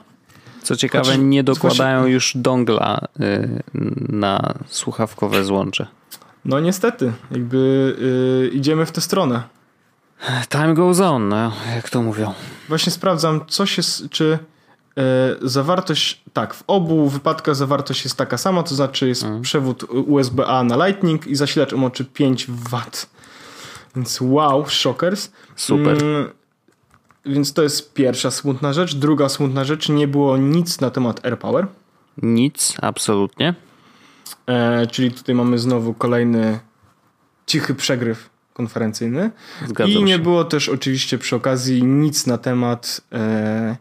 [0.63, 3.63] Co ciekawe, znaczy, nie dokładają już dongla y,
[4.09, 5.87] na słuchawkowe złącze.
[6.45, 7.57] No niestety, jakby
[8.53, 9.43] y, idziemy w tę stronę.
[10.49, 12.33] Time goes on, no, jak to mówią.
[12.69, 14.39] Właśnie sprawdzam, co się, czy
[15.41, 19.41] zawartość, tak, w obu wypadkach zawartość jest taka sama, to znaczy jest mhm.
[19.41, 22.81] przewód USB-A na Lightning i zasilacz o mocy 5 W.
[23.95, 25.31] Więc wow, shockers.
[25.55, 26.03] Super.
[26.03, 26.29] Mm,
[27.25, 28.95] więc to jest pierwsza smutna rzecz.
[28.95, 31.67] Druga smutna rzecz, nie było nic na temat AirPower.
[32.21, 33.53] Nic, absolutnie.
[34.47, 36.59] E, czyli tutaj mamy znowu kolejny
[37.45, 39.31] cichy przegryw konferencyjny.
[39.67, 40.19] Zgadzam I nie się.
[40.19, 43.77] było też oczywiście przy okazji nic na temat e,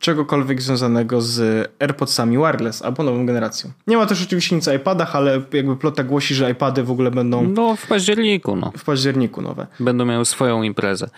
[0.00, 3.70] czegokolwiek związanego z AirPodsami wireless albo nową generacją.
[3.86, 7.10] Nie ma też oczywiście nic o iPadach, ale jakby plota głosi, że iPady w ogóle
[7.10, 7.48] będą...
[7.48, 8.56] No w październiku.
[8.56, 8.72] No.
[8.76, 9.66] W październiku nowe.
[9.80, 11.10] Będą miały swoją imprezę.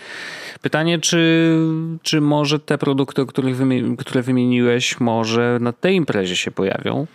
[0.62, 1.57] Pytanie, czy,
[2.03, 7.07] czy może te produkty, których wymi które wymieniłeś, może na tej imprezie się pojawią?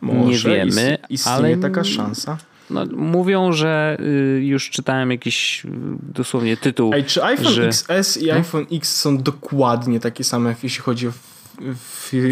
[0.00, 2.38] Może, nie wiemy, istnieje ale taka szansa.
[2.70, 5.68] No, mówią, że y, już czytałem jakiś y,
[6.02, 6.94] dosłownie tytuł.
[6.94, 7.66] Ej, czy iPhone że...
[7.66, 8.34] XS i no?
[8.34, 11.12] iPhone X są dokładnie takie same, jeśli chodzi o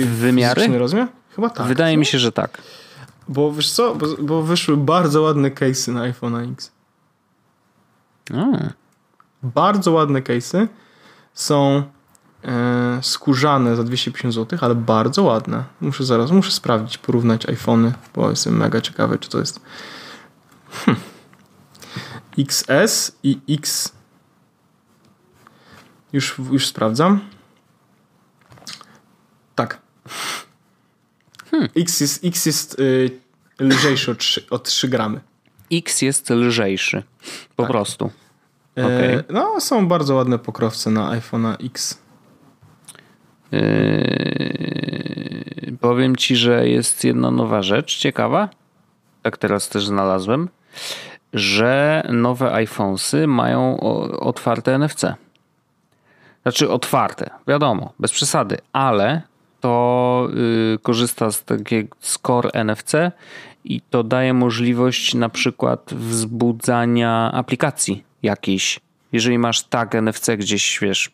[0.07, 0.79] wymiary?
[0.79, 1.09] rozmiar?
[1.37, 1.67] Chyba tak.
[1.67, 2.63] Wydaje mi się, że tak.
[3.29, 6.73] Bo wiesz co, bo, bo wyszły bardzo ładne case'y na iPhone X.
[9.43, 10.67] Bardzo ładne case'y.
[11.35, 11.83] Są
[12.45, 15.65] e, skórzane za 250 zł, ale bardzo ładne.
[15.81, 19.61] Muszę zaraz, muszę sprawdzić, porównać iPhony, bo jestem mega ciekawy, czy to jest
[20.73, 20.97] Hm.
[22.39, 23.93] XS i X.
[26.13, 27.21] Już, już sprawdzam.
[29.55, 29.81] Tak.
[31.51, 31.69] Hmm.
[31.77, 33.21] X jest, X jest y,
[33.61, 35.21] lżejszy o 3, o 3 gramy.
[35.73, 37.03] X jest lżejszy.
[37.57, 37.73] Po tak.
[37.73, 38.11] prostu.
[38.79, 39.25] E, okay.
[39.31, 41.99] no, są bardzo ładne pokrowce na iPhone'a X.
[43.53, 48.49] Yy, powiem ci, że jest jedna nowa rzecz ciekawa.
[49.23, 50.49] Tak teraz też znalazłem
[51.33, 53.81] że nowe iPhonesy mają
[54.21, 55.15] otwarte NFC.
[56.43, 59.23] Znaczy otwarte, wiadomo, bez przesady, ale
[59.61, 62.93] to yy, korzysta z takiego score NFC
[63.65, 68.81] i to daje możliwość na przykład wzbudzania aplikacji jakiejś.
[69.13, 71.11] Jeżeli masz tag NFC gdzieś, wiesz,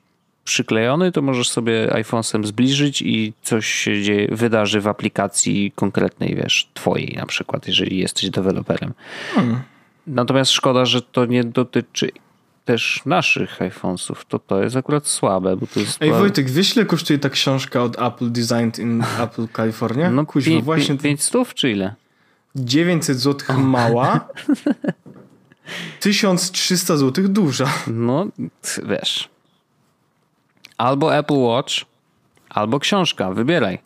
[0.49, 6.69] przyklejony, to możesz sobie iPhone'em zbliżyć i coś się dzieje, wydarzy w aplikacji konkretnej, wiesz,
[6.75, 8.93] twojej na przykład, jeżeli jesteś deweloperem.
[9.35, 9.61] Hmm.
[10.07, 12.11] Natomiast szkoda, że to nie dotyczy
[12.65, 16.03] też naszych iPhone'sów, to to jest akurat słabe, bo to jest...
[16.03, 20.11] Ej Wojtek, wiesz ile kosztuje ta książka od Apple Designed in Apple California?
[20.11, 20.99] No Kuźwa, pi, właśnie...
[20.99, 21.95] 500 czy ile?
[22.57, 24.29] 900 zł mała,
[26.01, 27.67] 1300 zł duża.
[27.87, 28.27] No,
[28.89, 29.29] wiesz...
[30.79, 31.75] Albo Apple Watch,
[32.49, 33.31] albo książka.
[33.31, 33.79] Wybieraj.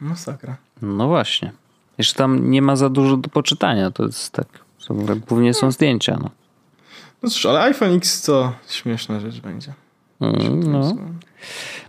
[0.00, 0.56] Masakra.
[0.82, 1.52] No właśnie.
[1.98, 3.90] Jeszcze tam nie ma za dużo do poczytania.
[3.90, 4.46] To jest tak.
[5.28, 6.18] Głównie są zdjęcia.
[6.22, 6.30] No.
[7.22, 9.74] no cóż, ale iPhone X to śmieszna rzecz będzie.
[10.20, 10.96] Mm, no.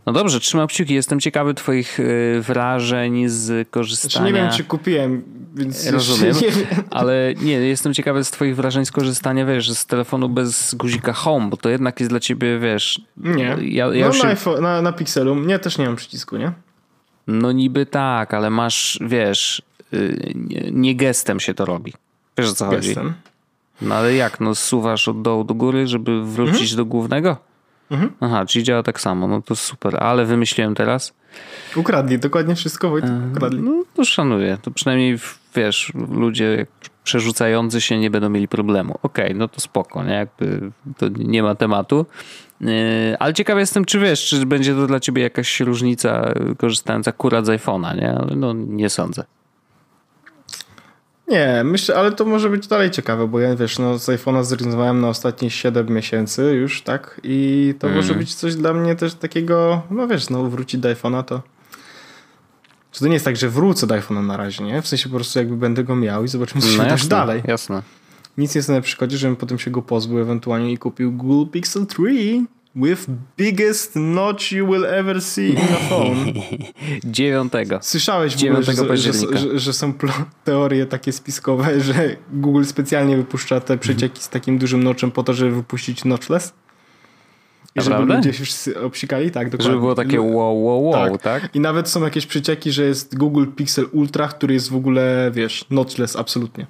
[0.06, 0.94] no dobrze, trzymam kciuki.
[0.94, 4.12] Jestem ciekawy Twoich y, wrażeń z korzystania.
[4.12, 5.24] Znaczy nie wiem, czy kupiłem,
[5.56, 5.88] więc.
[5.88, 6.52] Rozumiem, nie
[6.90, 11.50] ale nie, jestem ciekawy z Twoich wrażeń z korzystania, wiesz, z telefonu bez guzika Home,
[11.50, 13.02] bo to jednak jest dla Ciebie, wiesz.
[13.18, 13.58] Nie.
[13.62, 14.24] Ja, ja no, już...
[14.24, 15.36] na, iPhone, na, na Pixelu.
[15.36, 16.52] Nie, też nie mam przycisku, nie?
[17.28, 19.62] No niby tak, ale masz, wiesz,
[19.94, 20.34] y,
[20.72, 21.94] nie gestem się to robi.
[22.38, 22.88] Wiesz o co chodzi?
[22.88, 23.14] Gestem.
[23.82, 24.40] No ale jak?
[24.40, 26.78] No suwasz od dołu do góry, żeby wrócić mhm.
[26.78, 27.38] do głównego?
[27.92, 28.12] Mhm.
[28.20, 31.14] Aha, czyli działa tak samo, no to super, ale wymyśliłem teraz.
[31.76, 33.62] Ukradli, dokładnie wszystko Wojtek, ukradli.
[33.62, 35.20] No to szanuję, to przynajmniej
[35.56, 36.66] wiesz, ludzie
[37.04, 39.00] przerzucający się nie będą mieli problemu.
[39.04, 40.14] Okej, okay, no to spoko, nie?
[40.14, 42.06] Jakby to nie ma tematu.
[42.62, 42.70] Yy,
[43.20, 47.50] ale ciekaw jestem, czy wiesz, czy będzie to dla ciebie jakaś różnica korzystając akurat z
[47.50, 48.12] iPhone'a, nie?
[48.12, 49.24] Ale no nie sądzę.
[51.28, 55.02] Nie, myślę, ale to może być dalej ciekawe, bo ja wiesz, no z iPhone'a zrezygnowałem
[55.02, 57.22] na ostatnie 7 miesięcy już, tak?
[57.24, 58.00] I to mm.
[58.00, 61.42] może być coś dla mnie też takiego, no wiesz, no wrócić do iPhone'a to.
[62.92, 64.82] Czy to nie jest tak, że wrócę do iPhone'a na razie, nie?
[64.82, 67.42] W sensie po prostu jakby będę go miał i zobaczymy, co no się jasne, dalej.
[67.48, 67.82] Jasne.
[68.38, 71.86] Nic nie jest na przykładzie, żebym potem się go pozbył ewentualnie i kupił Google Pixel
[71.86, 72.02] 3
[72.78, 73.08] with
[73.38, 76.34] biggest notch you will ever see in a phone.
[77.16, 77.80] Dziewiątego.
[77.82, 79.94] Słyszałeś w ogóle, że, że, że, że, są
[80.44, 85.34] teorie takie spiskowe, że Google specjalnie wypuszcza te przecieki z takim dużym noczem po to,
[85.34, 86.54] żeby wypuścić notchless?
[87.76, 89.66] I żeby ludzie się wszyscy obsikali, tak, dokładnie.
[89.66, 91.22] Żeby było takie wow, wow, wow, tak.
[91.22, 91.56] tak?
[91.56, 95.66] I nawet są jakieś przecieki, że jest Google Pixel Ultra, który jest w ogóle, wiesz,
[95.70, 96.68] notchless absolutnie.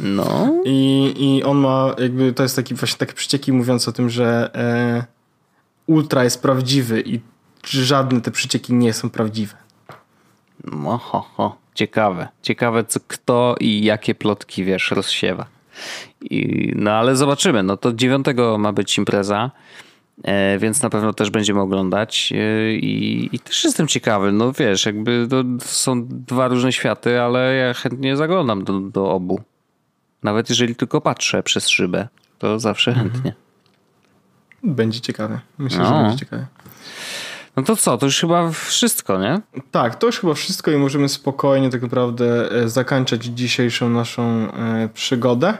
[0.00, 0.62] No.
[0.64, 4.50] I, I on ma, jakby, to jest taki właśnie takie przecieki mówiące o tym, że
[4.54, 5.04] e,
[5.86, 7.20] Ultra jest prawdziwy i
[7.64, 9.54] żadne te przecieki nie są prawdziwe.
[10.64, 11.56] No, ho, ho.
[11.74, 12.28] Ciekawe.
[12.42, 15.46] Ciekawe, co, kto i jakie plotki, wiesz, rozsiewa.
[16.20, 17.62] I, no ale zobaczymy.
[17.62, 19.50] No to dziewiątego ma być impreza,
[20.24, 24.32] e, więc na pewno też będziemy oglądać e, i, i, też jestem ciekawy.
[24.32, 29.40] No wiesz, jakby to są dwa różne światy, ale ja chętnie zaglądam do, do obu.
[30.22, 32.08] Nawet jeżeli tylko patrzę przez szybę,
[32.38, 33.10] to zawsze mhm.
[33.10, 33.34] chętnie.
[34.62, 35.40] Będzie ciekawe.
[35.58, 35.86] Myślę, no.
[35.86, 36.46] że będzie ciekawe.
[37.56, 39.40] No to co, to już chyba wszystko, nie?
[39.70, 44.88] Tak, to już chyba wszystko i możemy spokojnie tak naprawdę e, zakończyć dzisiejszą naszą e,
[44.94, 45.58] przygodę.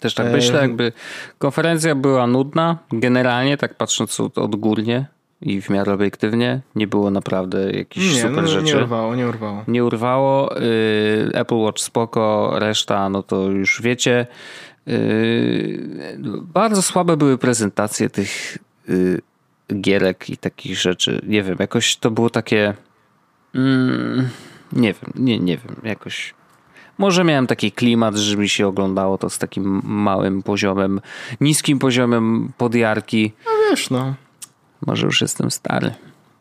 [0.00, 0.92] Też tak myślę, jakby
[1.38, 5.06] konferencja była nudna, generalnie, tak patrząc odgórnie
[5.46, 8.64] i w miarę obiektywnie, nie było naprawdę jakichś nie, super no, rzeczy.
[8.64, 9.64] Nie urwało, nie urwało.
[9.68, 10.60] Nie urwało.
[10.60, 14.26] Y, Apple Watch spoko, reszta, no to już wiecie.
[14.88, 16.08] Y,
[16.54, 19.20] bardzo słabe były prezentacje tych y,
[19.80, 21.20] gierek i takich rzeczy.
[21.26, 22.74] Nie wiem, jakoś to było takie.
[23.54, 24.28] Mm,
[24.72, 26.34] nie wiem, nie, nie wiem, jakoś.
[26.98, 31.00] Może miałem taki klimat, że mi się oglądało to z takim małym poziomem,
[31.40, 33.32] niskim poziomem podjarki.
[33.44, 34.14] No wiesz, no.
[34.86, 35.94] Może już jestem stary.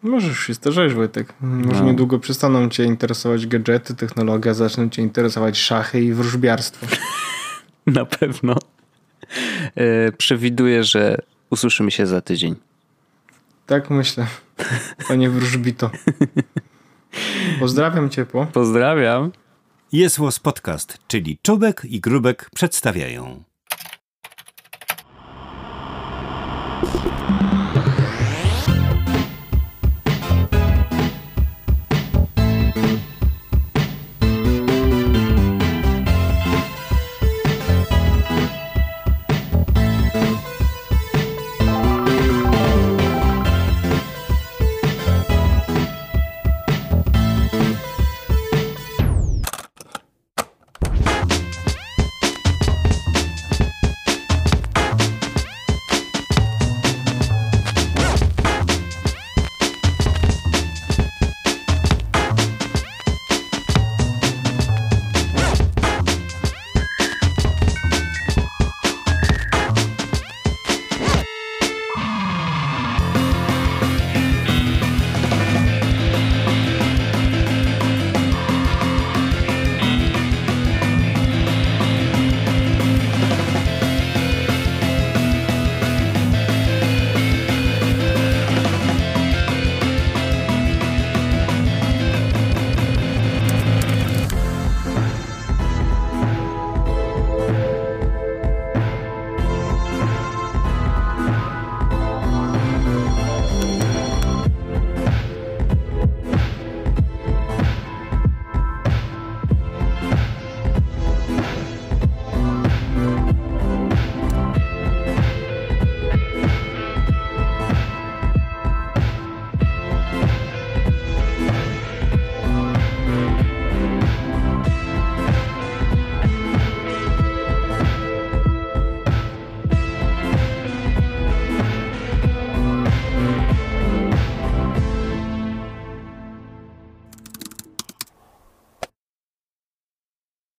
[0.04, 1.34] Może już się starzejesz, Wojtek.
[1.42, 1.86] Może no.
[1.86, 6.88] niedługo przestaną cię interesować gadżety, technologia, zaczną cię interesować szachy i wróżbiarstwo.
[7.88, 8.56] Na pewno.
[9.76, 11.18] E, przewiduję, że
[11.50, 12.56] usłyszymy się za tydzień.
[13.66, 14.28] Tak myślę.
[15.08, 15.92] Panie wróżbito.
[17.60, 18.46] Pozdrawiam ciepło.
[18.46, 19.32] Pozdrawiam.
[19.92, 23.44] Jest Podcast, czyli Czubek i Grubek przedstawiają.